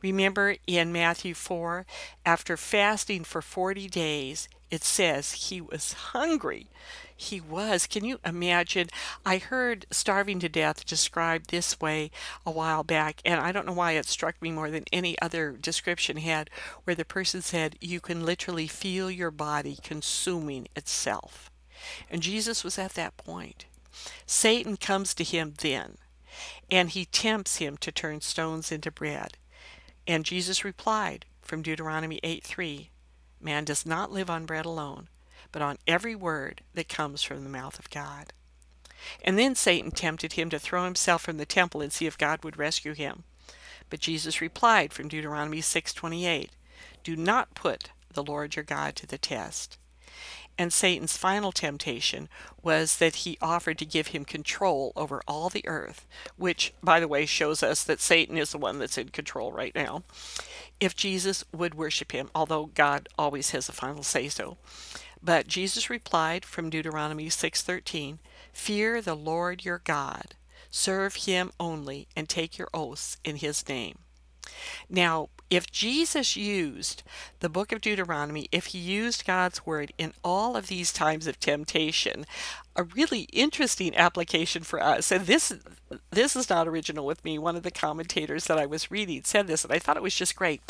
Remember 0.00 0.56
in 0.66 0.90
Matthew 0.90 1.34
4, 1.34 1.84
after 2.24 2.56
fasting 2.56 3.24
for 3.24 3.42
40 3.42 3.88
days, 3.88 4.48
it 4.70 4.82
says 4.84 5.32
he 5.32 5.60
was 5.60 5.92
hungry 6.14 6.68
he 7.16 7.40
was. 7.40 7.86
Can 7.86 8.04
you 8.04 8.18
imagine? 8.24 8.88
I 9.24 9.38
heard 9.38 9.86
starving 9.90 10.40
to 10.40 10.48
death 10.48 10.84
described 10.84 11.50
this 11.50 11.80
way 11.80 12.10
a 12.44 12.50
while 12.50 12.82
back, 12.82 13.20
and 13.24 13.40
I 13.40 13.52
don't 13.52 13.66
know 13.66 13.72
why 13.72 13.92
it 13.92 14.06
struck 14.06 14.40
me 14.42 14.50
more 14.50 14.70
than 14.70 14.84
any 14.92 15.20
other 15.20 15.52
description 15.52 16.16
had, 16.18 16.50
where 16.84 16.96
the 16.96 17.04
person 17.04 17.42
said, 17.42 17.76
You 17.80 18.00
can 18.00 18.24
literally 18.24 18.66
feel 18.66 19.10
your 19.10 19.30
body 19.30 19.78
consuming 19.82 20.68
itself. 20.74 21.50
And 22.10 22.22
Jesus 22.22 22.64
was 22.64 22.78
at 22.78 22.94
that 22.94 23.16
point. 23.16 23.66
Satan 24.26 24.76
comes 24.76 25.14
to 25.14 25.24
him 25.24 25.54
then, 25.58 25.98
and 26.70 26.90
he 26.90 27.04
tempts 27.04 27.56
him 27.56 27.76
to 27.78 27.92
turn 27.92 28.20
stones 28.20 28.72
into 28.72 28.90
bread. 28.90 29.36
And 30.06 30.24
Jesus 30.24 30.64
replied 30.64 31.26
from 31.40 31.62
Deuteronomy 31.62 32.20
8 32.22 32.42
3 32.42 32.90
Man 33.40 33.64
does 33.64 33.86
not 33.86 34.10
live 34.10 34.30
on 34.30 34.46
bread 34.46 34.66
alone 34.66 35.08
but 35.54 35.62
on 35.62 35.78
every 35.86 36.16
word 36.16 36.62
that 36.74 36.88
comes 36.88 37.22
from 37.22 37.44
the 37.44 37.48
mouth 37.48 37.78
of 37.78 37.88
God. 37.88 38.32
And 39.22 39.38
then 39.38 39.54
Satan 39.54 39.92
tempted 39.92 40.32
him 40.32 40.50
to 40.50 40.58
throw 40.58 40.82
himself 40.82 41.22
from 41.22 41.36
the 41.36 41.46
temple 41.46 41.80
and 41.80 41.92
see 41.92 42.06
if 42.06 42.18
God 42.18 42.42
would 42.42 42.58
rescue 42.58 42.92
him. 42.92 43.22
But 43.88 44.00
Jesus 44.00 44.40
replied 44.40 44.92
from 44.92 45.06
Deuteronomy 45.06 45.60
6:28, 45.60 46.50
"Do 47.04 47.14
not 47.14 47.54
put 47.54 47.90
the 48.12 48.24
Lord 48.24 48.56
your 48.56 48.64
God 48.64 48.96
to 48.96 49.06
the 49.06 49.16
test." 49.16 49.78
And 50.58 50.72
Satan's 50.72 51.16
final 51.16 51.52
temptation 51.52 52.28
was 52.60 52.96
that 52.96 53.16
he 53.16 53.38
offered 53.40 53.78
to 53.78 53.86
give 53.86 54.08
him 54.08 54.24
control 54.24 54.92
over 54.96 55.22
all 55.28 55.50
the 55.50 55.66
earth, 55.68 56.04
which, 56.36 56.72
by 56.82 56.98
the 56.98 57.08
way, 57.08 57.26
shows 57.26 57.62
us 57.62 57.84
that 57.84 58.00
Satan 58.00 58.36
is 58.36 58.50
the 58.50 58.58
one 58.58 58.80
that's 58.80 58.98
in 58.98 59.10
control 59.10 59.52
right 59.52 59.74
now, 59.74 60.02
if 60.80 60.96
Jesus 60.96 61.44
would 61.52 61.74
worship 61.74 62.10
him, 62.10 62.30
although 62.34 62.66
God 62.66 63.08
always 63.16 63.50
has 63.50 63.66
the 63.68 63.72
final 63.72 64.02
say 64.02 64.28
so. 64.28 64.56
But 65.24 65.48
Jesus 65.48 65.88
replied 65.88 66.44
from 66.44 66.68
Deuteronomy 66.68 67.30
6:13, 67.30 68.18
"Fear 68.52 69.00
the 69.00 69.14
Lord 69.14 69.64
your 69.64 69.78
God, 69.78 70.36
serve 70.70 71.14
him 71.14 71.50
only, 71.58 72.08
and 72.14 72.28
take 72.28 72.58
your 72.58 72.68
oaths 72.74 73.16
in 73.24 73.36
his 73.36 73.66
name." 73.66 74.00
Now, 74.88 75.28
if 75.50 75.70
Jesus 75.70 76.36
used 76.36 77.02
the 77.40 77.48
book 77.48 77.70
of 77.70 77.80
Deuteronomy, 77.80 78.48
if 78.50 78.66
he 78.66 78.78
used 78.78 79.26
God's 79.26 79.64
word 79.64 79.92
in 79.98 80.12
all 80.24 80.56
of 80.56 80.66
these 80.66 80.92
times 80.92 81.26
of 81.26 81.38
temptation, 81.38 82.24
a 82.76 82.82
really 82.82 83.22
interesting 83.32 83.94
application 83.96 84.62
for 84.62 84.82
us. 84.82 85.12
And 85.12 85.26
this 85.26 85.52
this 86.10 86.34
is 86.34 86.50
not 86.50 86.66
original 86.66 87.06
with 87.06 87.24
me. 87.24 87.38
One 87.38 87.54
of 87.54 87.62
the 87.62 87.70
commentators 87.70 88.46
that 88.46 88.58
I 88.58 88.66
was 88.66 88.90
reading 88.90 89.22
said 89.24 89.46
this, 89.46 89.64
and 89.64 89.72
I 89.72 89.78
thought 89.78 89.96
it 89.96 90.02
was 90.02 90.14
just 90.14 90.34
great. 90.34 90.60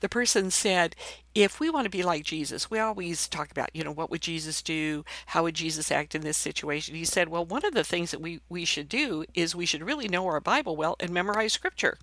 The 0.00 0.08
person 0.08 0.50
said, 0.50 0.96
if 1.34 1.60
we 1.60 1.70
want 1.70 1.84
to 1.84 1.90
be 1.90 2.02
like 2.02 2.24
Jesus, 2.24 2.70
we 2.70 2.80
always 2.80 3.28
talk 3.28 3.52
about, 3.52 3.70
you 3.72 3.84
know, 3.84 3.92
what 3.92 4.10
would 4.10 4.22
Jesus 4.22 4.62
do? 4.62 5.04
How 5.26 5.44
would 5.44 5.54
Jesus 5.54 5.92
act 5.92 6.14
in 6.14 6.22
this 6.22 6.36
situation? 6.36 6.96
He 6.96 7.04
said, 7.04 7.28
well, 7.28 7.44
one 7.44 7.64
of 7.64 7.74
the 7.74 7.84
things 7.84 8.10
that 8.10 8.20
we, 8.20 8.40
we 8.48 8.64
should 8.64 8.88
do 8.88 9.24
is 9.34 9.54
we 9.54 9.66
should 9.66 9.84
really 9.84 10.08
know 10.08 10.26
our 10.26 10.40
Bible 10.40 10.74
well 10.74 10.96
and 10.98 11.10
memorize 11.10 11.52
scripture 11.52 11.98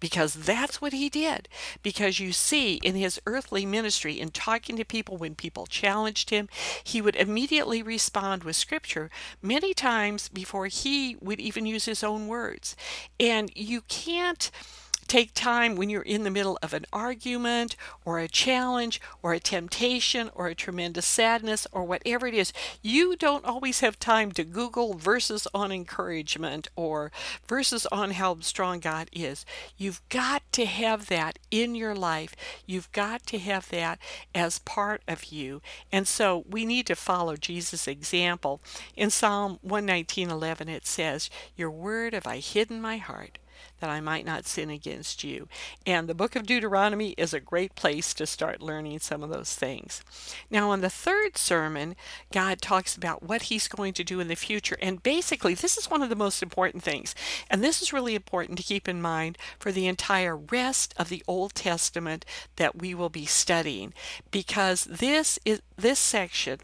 because 0.00 0.34
that's 0.34 0.80
what 0.80 0.92
he 0.92 1.08
did. 1.08 1.48
Because 1.82 2.20
you 2.20 2.32
see, 2.32 2.74
in 2.82 2.94
his 2.94 3.20
earthly 3.26 3.66
ministry, 3.66 4.20
in 4.20 4.30
talking 4.30 4.76
to 4.76 4.84
people, 4.84 5.16
when 5.16 5.34
people 5.34 5.66
challenged 5.66 6.30
him, 6.30 6.48
he 6.82 7.00
would 7.00 7.16
immediately 7.16 7.82
respond 7.82 8.44
with 8.44 8.56
scripture 8.56 9.10
many 9.42 9.74
times 9.74 10.28
before 10.28 10.66
he 10.66 11.16
would 11.20 11.40
even 11.40 11.66
use 11.66 11.84
his 11.84 12.04
own 12.04 12.26
words. 12.26 12.76
And 13.18 13.50
you 13.54 13.82
can't 13.82 14.50
take 15.06 15.34
time 15.34 15.76
when 15.76 15.90
you're 15.90 16.02
in 16.02 16.24
the 16.24 16.30
middle 16.30 16.58
of 16.62 16.72
an 16.72 16.86
argument 16.92 17.76
or 18.04 18.18
a 18.18 18.28
challenge 18.28 19.00
or 19.22 19.32
a 19.32 19.40
temptation 19.40 20.30
or 20.34 20.48
a 20.48 20.54
tremendous 20.54 21.06
sadness 21.06 21.66
or 21.72 21.84
whatever 21.84 22.26
it 22.26 22.34
is. 22.34 22.52
You 22.82 23.16
don't 23.16 23.44
always 23.44 23.80
have 23.80 23.98
time 23.98 24.32
to 24.32 24.44
Google 24.44 24.94
verses 24.94 25.46
on 25.54 25.72
encouragement 25.72 26.68
or 26.76 27.12
verses 27.46 27.86
on 27.86 28.12
how 28.12 28.40
strong 28.40 28.80
God 28.80 29.08
is. 29.12 29.44
You've 29.76 30.06
got 30.08 30.42
to 30.52 30.66
have 30.66 31.06
that 31.08 31.38
in 31.50 31.74
your 31.74 31.94
life. 31.94 32.34
You've 32.66 32.90
got 32.92 33.26
to 33.26 33.38
have 33.38 33.68
that 33.70 33.98
as 34.34 34.58
part 34.60 35.02
of 35.08 35.26
you. 35.26 35.62
And 35.92 36.06
so 36.06 36.44
we 36.48 36.64
need 36.64 36.86
to 36.86 36.96
follow 36.96 37.36
Jesus' 37.36 37.88
example. 37.88 38.60
In 38.96 39.10
Psalm 39.10 39.58
119:11 39.62 40.68
it 40.68 40.86
says, 40.86 41.30
"Your 41.56 41.70
word 41.70 42.12
have 42.12 42.26
I 42.26 42.38
hidden 42.38 42.80
my 42.80 42.98
heart 42.98 43.38
that 43.80 43.90
I 43.90 44.00
might 44.00 44.24
not 44.24 44.46
sin 44.46 44.70
against 44.70 45.24
you. 45.24 45.48
And 45.86 46.08
the 46.08 46.14
book 46.14 46.36
of 46.36 46.46
Deuteronomy 46.46 47.10
is 47.18 47.34
a 47.34 47.40
great 47.40 47.74
place 47.74 48.14
to 48.14 48.26
start 48.26 48.62
learning 48.62 49.00
some 49.00 49.22
of 49.22 49.30
those 49.30 49.54
things. 49.54 50.02
Now, 50.50 50.72
in 50.72 50.80
the 50.80 50.90
third 50.90 51.36
sermon, 51.36 51.96
God 52.32 52.60
talks 52.60 52.96
about 52.96 53.22
what 53.22 53.42
he's 53.42 53.68
going 53.68 53.92
to 53.94 54.04
do 54.04 54.20
in 54.20 54.28
the 54.28 54.34
future. 54.34 54.76
And 54.80 55.02
basically, 55.02 55.54
this 55.54 55.76
is 55.76 55.90
one 55.90 56.02
of 56.02 56.08
the 56.08 56.16
most 56.16 56.42
important 56.42 56.82
things. 56.82 57.14
And 57.50 57.62
this 57.62 57.82
is 57.82 57.92
really 57.92 58.14
important 58.14 58.58
to 58.58 58.64
keep 58.64 58.88
in 58.88 59.02
mind 59.02 59.38
for 59.58 59.72
the 59.72 59.86
entire 59.86 60.36
rest 60.36 60.94
of 60.96 61.08
the 61.08 61.22
Old 61.26 61.54
Testament 61.54 62.24
that 62.56 62.78
we 62.78 62.94
will 62.94 63.10
be 63.10 63.26
studying 63.26 63.92
because 64.30 64.84
this 64.84 65.38
is 65.44 65.60
this 65.76 65.98
section 65.98 66.58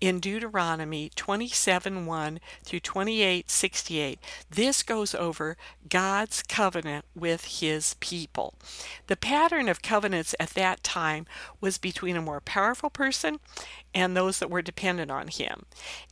in 0.00 0.20
Deuteronomy 0.20 1.10
27 1.14 2.06
1 2.06 2.40
through 2.64 2.80
28 2.80 3.50
68. 3.50 4.18
This 4.50 4.82
goes 4.82 5.14
over 5.14 5.56
God's 5.88 6.42
covenant 6.52 7.06
with 7.14 7.60
his 7.60 7.94
people. 7.94 8.52
The 9.06 9.16
pattern 9.16 9.70
of 9.70 9.80
covenants 9.80 10.34
at 10.38 10.50
that 10.50 10.84
time 10.84 11.24
was 11.62 11.78
between 11.78 12.14
a 12.14 12.20
more 12.20 12.42
powerful 12.42 12.90
person 12.90 13.40
and 13.94 14.14
those 14.14 14.38
that 14.38 14.50
were 14.50 14.60
dependent 14.60 15.10
on 15.10 15.28
him. 15.28 15.64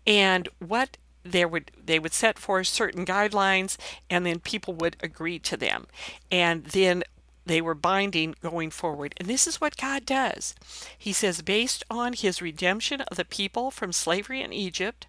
And 0.07 0.48
what 0.59 0.96
there 1.22 1.46
would 1.46 1.70
they 1.76 1.98
would 1.98 2.14
set 2.14 2.38
forth 2.38 2.68
certain 2.68 3.05
guidelines 3.05 3.76
and 4.09 4.24
then 4.24 4.40
people 4.40 4.72
would 4.72 4.96
agree 5.03 5.38
to 5.38 5.55
them 5.59 5.87
and 6.33 6.64
then 6.64 7.05
they 7.46 7.61
were 7.61 7.74
binding 7.74 8.35
going 8.42 8.70
forward. 8.70 9.14
And 9.18 9.29
this 9.29 9.46
is 9.46 9.61
what 9.61 9.76
God 9.76 10.05
does. 10.05 10.55
He 10.96 11.12
says, 11.12 11.42
based 11.42 11.85
on 11.90 12.12
his 12.12 12.42
redemption 12.42 13.00
of 13.03 13.16
the 13.16 13.24
people 13.24 13.70
from 13.70 13.92
slavery 13.92 14.42
in 14.42 14.53
Egypt, 14.53 15.07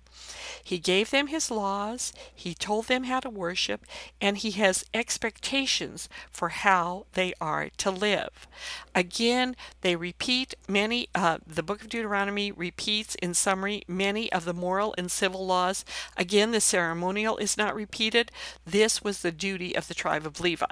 he 0.64 0.78
gave 0.78 1.10
them 1.10 1.28
his 1.28 1.50
laws, 1.50 2.14
he 2.34 2.54
told 2.54 2.88
them 2.88 3.06
how 3.06 3.20
to 3.22 3.30
worship, 3.30 3.86
and 4.20 4.38
he 4.38 4.52
has 4.52 4.86
expectations 4.94 6.10
for 6.30 6.50
how 6.50 7.06
they 7.14 7.34
are 7.42 7.70
to 7.78 7.92
live. 7.92 8.48
Again, 8.94 9.56
they 9.82 9.96
repeat 9.96 10.54
many, 10.68 11.08
uh, 11.16 11.40
the 11.46 11.64
book 11.64 11.82
of 11.82 11.90
Deuteronomy 11.90 12.52
repeats 12.52 13.16
in 13.16 13.34
summary 13.34 13.84
many 13.88 14.32
of 14.32 14.46
the 14.46 14.54
moral 14.54 14.94
and 14.98 15.12
civil 15.12 15.46
laws. 15.46 15.84
Again, 16.18 16.52
the 16.52 16.62
ceremonial 16.62 17.38
is 17.38 17.58
not 17.58 17.76
repeated. 17.76 18.32
This 18.66 19.04
was 19.04 19.22
the 19.22 19.32
duty 19.32 19.76
of 19.76 19.88
the 19.88 19.94
tribe 19.94 20.26
of 20.26 20.40
Levi. 20.40 20.66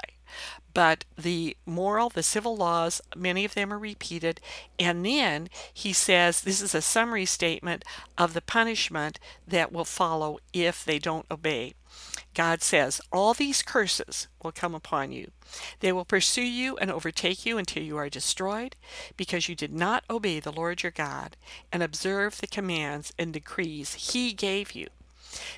But 0.73 1.05
the 1.17 1.57
moral, 1.65 2.09
the 2.09 2.23
civil 2.23 2.55
laws, 2.55 3.01
many 3.15 3.43
of 3.45 3.53
them 3.53 3.73
are 3.73 3.79
repeated. 3.79 4.39
And 4.77 5.05
then 5.05 5.49
he 5.73 5.93
says 5.93 6.41
this 6.41 6.61
is 6.61 6.75
a 6.75 6.81
summary 6.81 7.25
statement 7.25 7.83
of 8.17 8.33
the 8.33 8.41
punishment 8.41 9.19
that 9.47 9.71
will 9.71 9.85
follow 9.85 10.39
if 10.53 10.85
they 10.85 10.99
don't 10.99 11.25
obey. 11.31 11.73
God 12.33 12.61
says, 12.61 13.01
All 13.11 13.33
these 13.33 13.63
curses 13.63 14.27
will 14.43 14.51
come 14.51 14.75
upon 14.75 15.11
you. 15.11 15.31
They 15.79 15.91
will 15.91 16.05
pursue 16.05 16.43
you 16.43 16.77
and 16.77 16.91
overtake 16.91 17.45
you 17.45 17.57
until 17.57 17.83
you 17.83 17.97
are 17.97 18.09
destroyed, 18.09 18.75
because 19.17 19.49
you 19.49 19.55
did 19.55 19.73
not 19.73 20.03
obey 20.09 20.39
the 20.39 20.51
Lord 20.51 20.83
your 20.83 20.91
God 20.91 21.35
and 21.71 21.81
observe 21.81 22.37
the 22.37 22.47
commands 22.47 23.11
and 23.17 23.33
decrees 23.33 24.11
he 24.11 24.33
gave 24.33 24.73
you. 24.73 24.87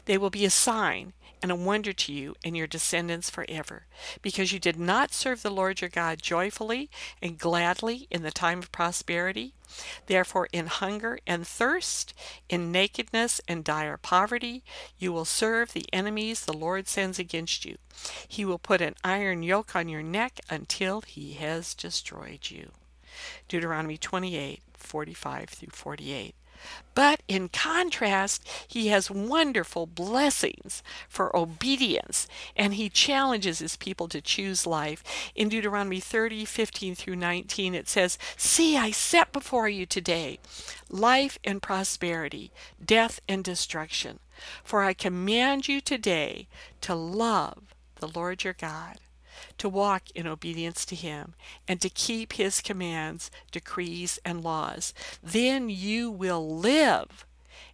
They 0.06 0.18
will 0.18 0.30
be 0.30 0.46
a 0.46 0.50
sign 0.50 1.14
and 1.42 1.52
a 1.52 1.56
wonder 1.56 1.92
to 1.92 2.14
you 2.14 2.36
and 2.44 2.56
your 2.56 2.68
descendants 2.68 3.30
forever, 3.30 3.88
because 4.22 4.52
you 4.52 4.60
did 4.60 4.78
not 4.80 5.14
serve 5.14 5.42
the 5.42 5.50
Lord 5.50 5.82
your 5.82 5.90
God 5.90 6.22
joyfully 6.22 6.90
and 7.22 7.38
gladly 7.38 8.08
in 8.12 8.22
the 8.22 8.32
time 8.32 8.60
of 8.60 8.72
prosperity. 8.72 9.54
Therefore, 10.06 10.48
in 10.52 10.68
hunger 10.68 11.18
and 11.26 11.48
thirst, 11.48 12.14
in 12.50 12.72
nakedness 12.72 13.42
and 13.48 13.64
dire 13.64 13.98
poverty, 13.98 14.64
you 15.00 15.12
will 15.12 15.26
serve 15.26 15.74
the 15.74 15.86
enemies 15.92 16.46
the 16.46 16.54
Lord 16.54 16.88
sends 16.88 17.18
against 17.18 17.66
you. 17.66 17.78
He 18.28 18.46
will 18.46 18.60
put 18.60 18.82
an 18.82 18.96
iron 19.04 19.44
yoke 19.44 19.76
on 19.76 19.90
your 19.90 20.04
neck 20.04 20.40
until 20.50 21.02
he 21.02 21.34
has 21.34 21.74
destroyed 21.74 22.50
you. 22.50 22.72
Deuteronomy 23.48 23.98
28 23.98 24.62
45 24.74 25.50
through 25.50 25.70
48. 25.72 26.36
But 26.94 27.22
in 27.28 27.50
contrast, 27.50 28.48
he 28.68 28.88
has 28.88 29.10
wonderful 29.10 29.86
blessings 29.86 30.84
for 31.08 31.36
obedience, 31.36 32.28
and 32.56 32.74
he 32.74 32.90
challenges 32.90 33.60
his 33.60 33.78
people 33.78 34.08
to 34.10 34.22
choose 34.22 34.68
life. 34.68 35.04
In 35.36 35.50
Deuteronomy 35.50 36.00
30 36.00 36.46
15 36.46 36.96
through 36.96 37.16
19, 37.16 37.76
it 37.76 37.88
says, 37.88 38.18
See, 38.36 38.78
I 38.78 38.92
set 38.92 39.32
before 39.32 39.70
you 39.70 39.86
today 39.86 40.40
life 40.90 41.40
and 41.44 41.62
prosperity, 41.62 42.52
death 42.84 43.20
and 43.28 43.44
destruction. 43.44 44.20
For 44.64 44.84
I 44.84 44.94
command 44.94 45.68
you 45.68 45.82
today 45.82 46.48
to 46.82 46.96
love 46.96 47.76
the 47.96 48.08
Lord 48.08 48.44
your 48.44 48.54
God 48.54 48.98
to 49.62 49.70
walk 49.70 50.10
in 50.16 50.26
obedience 50.26 50.86
to 50.86 50.96
Him, 50.96 51.36
and 51.68 51.80
to 51.82 51.90
keep 51.90 52.34
His 52.34 52.62
commands, 52.62 53.30
decrees, 53.52 54.18
and 54.26 54.44
laws. 54.44 54.92
Then 55.22 55.70
you 55.70 56.10
will 56.10 56.58
live 56.58 57.28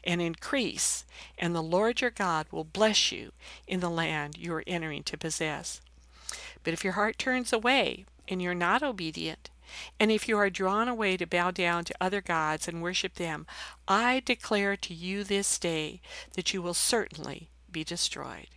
and 0.04 0.22
increase, 0.22 1.06
and 1.38 1.56
the 1.56 1.64
Lord 1.64 2.02
your 2.02 2.12
God 2.12 2.46
will 2.52 2.66
bless 2.66 3.14
you 3.14 3.32
in 3.70 3.80
the 3.80 3.90
land 3.90 4.38
you 4.38 4.54
are 4.54 4.66
entering 4.68 5.04
to 5.04 5.18
possess. 5.18 5.80
But 6.66 6.74
if 6.74 6.84
your 6.84 6.94
heart 6.94 7.18
turns 7.18 7.54
away 7.54 8.04
and 8.28 8.42
you're 8.42 8.54
not 8.54 8.84
obedient, 8.84 9.50
and 9.98 10.12
if 10.12 10.28
you 10.28 10.38
are 10.38 10.50
drawn 10.50 10.90
away 10.90 11.16
to 11.16 11.26
bow 11.26 11.52
down 11.52 11.86
to 11.86 11.96
other 12.02 12.20
gods 12.20 12.68
and 12.68 12.82
worship 12.82 13.14
them, 13.14 13.48
I 13.88 14.22
declare 14.26 14.76
to 14.76 14.94
you 14.94 15.24
this 15.24 15.58
day 15.58 16.02
that 16.34 16.54
you 16.54 16.62
will 16.62 16.74
certainly 16.74 17.48
be 17.72 17.86
destroyed. 17.86 18.48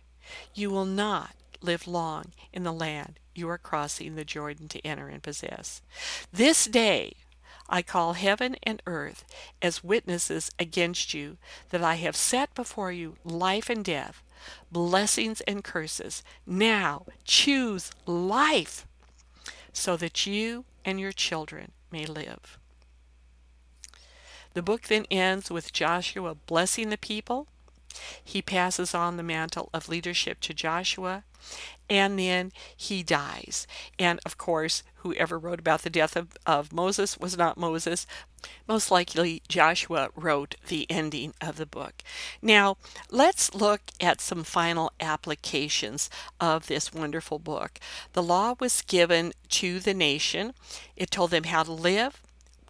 You 0.53 0.69
will 0.69 0.83
not 0.83 1.33
live 1.61 1.87
long 1.87 2.33
in 2.51 2.63
the 2.63 2.73
land 2.73 3.19
you 3.35 3.49
are 3.49 3.57
crossing 3.57 4.15
the 4.15 4.25
Jordan 4.25 4.67
to 4.69 4.85
enter 4.85 5.07
and 5.07 5.23
possess. 5.23 5.81
This 6.31 6.65
day 6.65 7.13
I 7.69 7.81
call 7.81 8.13
heaven 8.13 8.57
and 8.63 8.81
earth 8.85 9.23
as 9.61 9.83
witnesses 9.83 10.51
against 10.59 11.13
you 11.13 11.37
that 11.69 11.83
I 11.83 11.95
have 11.95 12.15
set 12.15 12.53
before 12.53 12.91
you 12.91 13.15
life 13.23 13.69
and 13.69 13.83
death, 13.83 14.21
blessings 14.71 15.41
and 15.41 15.63
curses. 15.63 16.23
Now 16.45 17.05
choose 17.23 17.91
life 18.05 18.85
so 19.71 19.95
that 19.97 20.25
you 20.25 20.65
and 20.83 20.99
your 20.99 21.13
children 21.13 21.71
may 21.91 22.05
live. 22.05 22.57
The 24.53 24.61
book 24.61 24.83
then 24.83 25.05
ends 25.09 25.49
with 25.49 25.71
Joshua 25.71 26.35
blessing 26.35 26.89
the 26.89 26.97
people. 26.97 27.47
He 28.23 28.41
passes 28.41 28.93
on 28.93 29.17
the 29.17 29.23
mantle 29.23 29.69
of 29.73 29.89
leadership 29.89 30.39
to 30.41 30.53
Joshua 30.53 31.23
and 31.89 32.17
then 32.17 32.51
he 32.75 33.03
dies. 33.03 33.67
And 33.99 34.19
of 34.25 34.37
course, 34.37 34.83
whoever 34.97 35.37
wrote 35.37 35.59
about 35.59 35.81
the 35.81 35.89
death 35.89 36.15
of, 36.15 36.29
of 36.45 36.71
Moses 36.71 37.17
was 37.17 37.37
not 37.37 37.57
Moses. 37.57 38.07
Most 38.67 38.91
likely, 38.91 39.41
Joshua 39.49 40.09
wrote 40.15 40.55
the 40.67 40.89
ending 40.89 41.33
of 41.41 41.57
the 41.57 41.65
book. 41.65 42.01
Now, 42.41 42.77
let's 43.09 43.53
look 43.53 43.81
at 43.99 44.21
some 44.21 44.43
final 44.43 44.93
applications 44.99 46.09
of 46.39 46.67
this 46.67 46.93
wonderful 46.93 47.39
book. 47.39 47.79
The 48.13 48.23
law 48.23 48.55
was 48.59 48.81
given 48.83 49.33
to 49.49 49.79
the 49.79 49.93
nation, 49.93 50.53
it 50.95 51.11
told 51.11 51.31
them 51.31 51.43
how 51.43 51.63
to 51.63 51.73
live, 51.73 52.21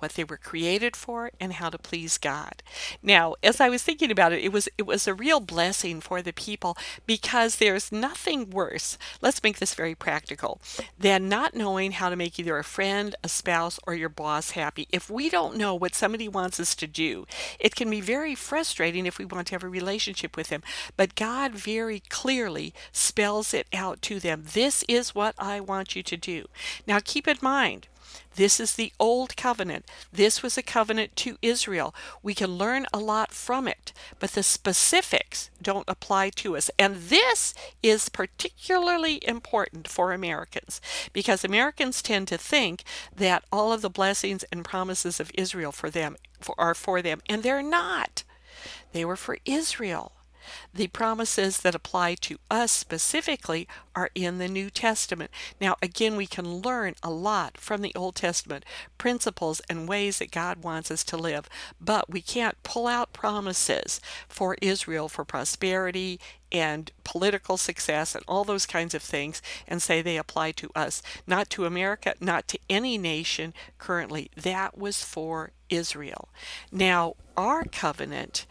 what 0.01 0.13
they 0.13 0.23
were 0.23 0.37
created 0.37 0.95
for, 0.95 1.31
and 1.39 1.53
how 1.53 1.69
to 1.69 1.77
please 1.77 2.17
God. 2.17 2.63
Now, 3.01 3.35
as 3.43 3.61
I 3.61 3.69
was 3.69 3.83
thinking 3.83 4.11
about 4.11 4.33
it, 4.33 4.43
it 4.43 4.51
was 4.51 4.67
it 4.77 4.85
was 4.85 5.07
a 5.07 5.13
real 5.13 5.39
blessing 5.39 6.01
for 6.01 6.21
the 6.21 6.33
people 6.33 6.77
because 7.05 7.55
there's 7.55 7.91
nothing 7.91 8.49
worse. 8.49 8.97
Let's 9.21 9.43
make 9.43 9.59
this 9.59 9.73
very 9.73 9.95
practical 9.95 10.59
than 10.97 11.29
not 11.29 11.55
knowing 11.55 11.93
how 11.93 12.09
to 12.09 12.15
make 12.15 12.39
either 12.39 12.57
a 12.57 12.63
friend, 12.63 13.15
a 13.23 13.29
spouse, 13.29 13.79
or 13.85 13.93
your 13.93 14.09
boss 14.09 14.51
happy. 14.51 14.87
If 14.91 15.09
we 15.09 15.29
don't 15.29 15.57
know 15.57 15.75
what 15.75 15.95
somebody 15.95 16.27
wants 16.27 16.59
us 16.59 16.75
to 16.75 16.87
do, 16.87 17.25
it 17.59 17.75
can 17.75 17.89
be 17.89 18.01
very 18.01 18.35
frustrating 18.35 19.05
if 19.05 19.17
we 19.17 19.25
want 19.25 19.47
to 19.47 19.55
have 19.55 19.63
a 19.63 19.69
relationship 19.69 20.35
with 20.35 20.49
them. 20.49 20.63
But 20.97 21.15
God 21.15 21.53
very 21.53 22.01
clearly 22.09 22.73
spells 22.91 23.53
it 23.53 23.67
out 23.73 24.01
to 24.03 24.19
them. 24.19 24.43
This 24.53 24.83
is 24.87 25.15
what 25.15 25.35
I 25.37 25.59
want 25.59 25.95
you 25.95 26.03
to 26.03 26.17
do. 26.17 26.47
Now, 26.87 26.99
keep 27.03 27.27
in 27.27 27.37
mind 27.41 27.87
This 28.35 28.59
is 28.59 28.75
the 28.75 28.93
old 28.99 29.35
covenant. 29.35 29.85
This 30.11 30.41
was 30.41 30.57
a 30.57 30.63
covenant 30.63 31.15
to 31.17 31.37
Israel. 31.41 31.93
We 32.23 32.33
can 32.33 32.57
learn 32.57 32.85
a 32.93 32.99
lot 32.99 33.33
from 33.33 33.67
it, 33.67 33.93
but 34.19 34.31
the 34.31 34.43
specifics 34.43 35.49
don't 35.61 35.89
apply 35.89 36.29
to 36.31 36.55
us. 36.55 36.71
And 36.79 36.95
this 36.95 37.53
is 37.83 38.09
particularly 38.09 39.19
important 39.27 39.87
for 39.87 40.13
Americans 40.13 40.79
because 41.13 41.43
Americans 41.43 42.01
tend 42.01 42.27
to 42.29 42.37
think 42.37 42.83
that 43.15 43.43
all 43.51 43.73
of 43.73 43.81
the 43.81 43.89
blessings 43.89 44.43
and 44.51 44.63
promises 44.63 45.19
of 45.19 45.31
Israel 45.33 45.71
for 45.71 45.89
them 45.89 46.15
are 46.57 46.73
for 46.73 47.01
them, 47.01 47.21
and 47.29 47.43
they're 47.43 47.61
not. 47.61 48.23
They 48.93 49.05
were 49.05 49.15
for 49.15 49.37
Israel. 49.45 50.13
The 50.73 50.87
promises 50.87 51.61
that 51.61 51.75
apply 51.75 52.15
to 52.15 52.37
us 52.49 52.71
specifically 52.71 53.67
are 53.95 54.09
in 54.15 54.37
the 54.37 54.47
New 54.47 54.69
Testament. 54.69 55.31
Now, 55.59 55.75
again, 55.81 56.15
we 56.15 56.27
can 56.27 56.61
learn 56.61 56.95
a 57.03 57.09
lot 57.09 57.57
from 57.57 57.81
the 57.81 57.93
Old 57.95 58.15
Testament, 58.15 58.65
principles 58.97 59.61
and 59.69 59.87
ways 59.87 60.19
that 60.19 60.31
God 60.31 60.63
wants 60.63 60.91
us 60.91 61.03
to 61.05 61.17
live, 61.17 61.49
but 61.79 62.09
we 62.09 62.21
can't 62.21 62.61
pull 62.63 62.87
out 62.87 63.13
promises 63.13 63.99
for 64.27 64.57
Israel 64.61 65.09
for 65.09 65.25
prosperity 65.25 66.19
and 66.51 66.91
political 67.03 67.57
success 67.57 68.13
and 68.13 68.23
all 68.27 68.43
those 68.43 68.65
kinds 68.65 68.93
of 68.93 69.01
things 69.01 69.41
and 69.67 69.81
say 69.81 70.01
they 70.01 70.17
apply 70.17 70.51
to 70.51 70.69
us, 70.75 71.01
not 71.25 71.49
to 71.49 71.65
America, 71.65 72.13
not 72.19 72.47
to 72.49 72.59
any 72.69 72.97
nation 72.97 73.53
currently. 73.77 74.29
That 74.35 74.77
was 74.77 75.03
for 75.03 75.51
Israel. 75.69 76.29
Now, 76.71 77.15
our 77.37 77.63
covenant 77.63 78.45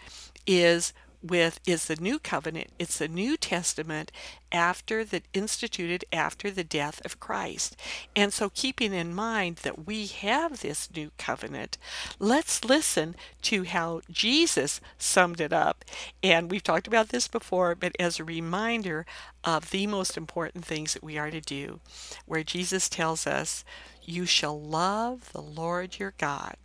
is 0.47 0.93
with 1.22 1.60
is 1.66 1.86
the 1.86 1.96
new 1.96 2.18
covenant 2.18 2.68
it's 2.78 2.98
the 2.98 3.08
new 3.08 3.36
testament 3.36 4.10
after 4.52 5.04
the 5.04 5.22
instituted 5.32 6.04
after 6.12 6.50
the 6.50 6.64
death 6.64 7.00
of 7.04 7.20
christ. 7.20 7.76
And 8.16 8.32
so 8.32 8.50
keeping 8.50 8.92
in 8.92 9.14
mind 9.14 9.56
that 9.56 9.86
we 9.86 10.06
have 10.06 10.60
this 10.60 10.88
new 10.94 11.10
covenant 11.18 11.78
let's 12.18 12.64
listen 12.64 13.14
to 13.42 13.64
how 13.64 14.00
jesus 14.10 14.80
summed 14.98 15.40
it 15.40 15.52
up. 15.52 15.84
And 16.22 16.50
we've 16.50 16.62
talked 16.62 16.86
about 16.86 17.10
this 17.10 17.28
before 17.28 17.74
but 17.74 17.94
as 17.98 18.18
a 18.18 18.24
reminder 18.24 19.06
of 19.44 19.70
the 19.70 19.86
most 19.86 20.16
important 20.16 20.64
things 20.64 20.94
that 20.94 21.04
we 21.04 21.18
are 21.18 21.30
to 21.30 21.40
do 21.40 21.80
where 22.26 22.42
jesus 22.42 22.88
tells 22.88 23.26
us 23.26 23.64
you 24.02 24.26
shall 24.26 24.60
love 24.60 25.32
the 25.32 25.40
lord 25.40 25.98
your 25.98 26.14
god 26.18 26.56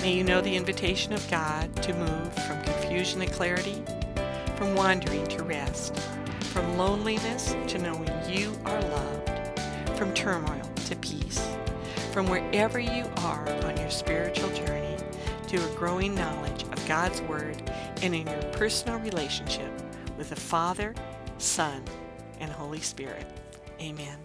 May 0.00 0.14
you 0.14 0.24
know 0.24 0.40
the 0.40 0.56
invitation 0.56 1.12
of 1.12 1.30
God 1.30 1.80
to 1.82 1.94
move 1.94 2.32
from 2.44 2.60
confusion 2.64 3.20
to 3.20 3.26
clarity, 3.26 3.84
from 4.56 4.74
wandering 4.74 5.28
to 5.28 5.44
rest, 5.44 5.96
from 6.56 6.78
loneliness 6.78 7.54
to 7.66 7.76
knowing 7.76 8.08
you 8.26 8.58
are 8.64 8.80
loved, 8.80 9.30
from 9.94 10.14
turmoil 10.14 10.62
to 10.86 10.96
peace, 10.96 11.46
from 12.12 12.26
wherever 12.28 12.78
you 12.78 13.04
are 13.18 13.46
on 13.64 13.76
your 13.76 13.90
spiritual 13.90 14.48
journey 14.54 14.96
to 15.48 15.62
a 15.62 15.74
growing 15.76 16.14
knowledge 16.14 16.62
of 16.62 16.88
God's 16.88 17.20
Word 17.20 17.62
and 18.00 18.14
in 18.14 18.26
your 18.26 18.42
personal 18.52 18.98
relationship 19.00 19.70
with 20.16 20.30
the 20.30 20.36
Father, 20.36 20.94
Son, 21.36 21.84
and 22.40 22.50
Holy 22.50 22.80
Spirit. 22.80 23.26
Amen. 23.78 24.16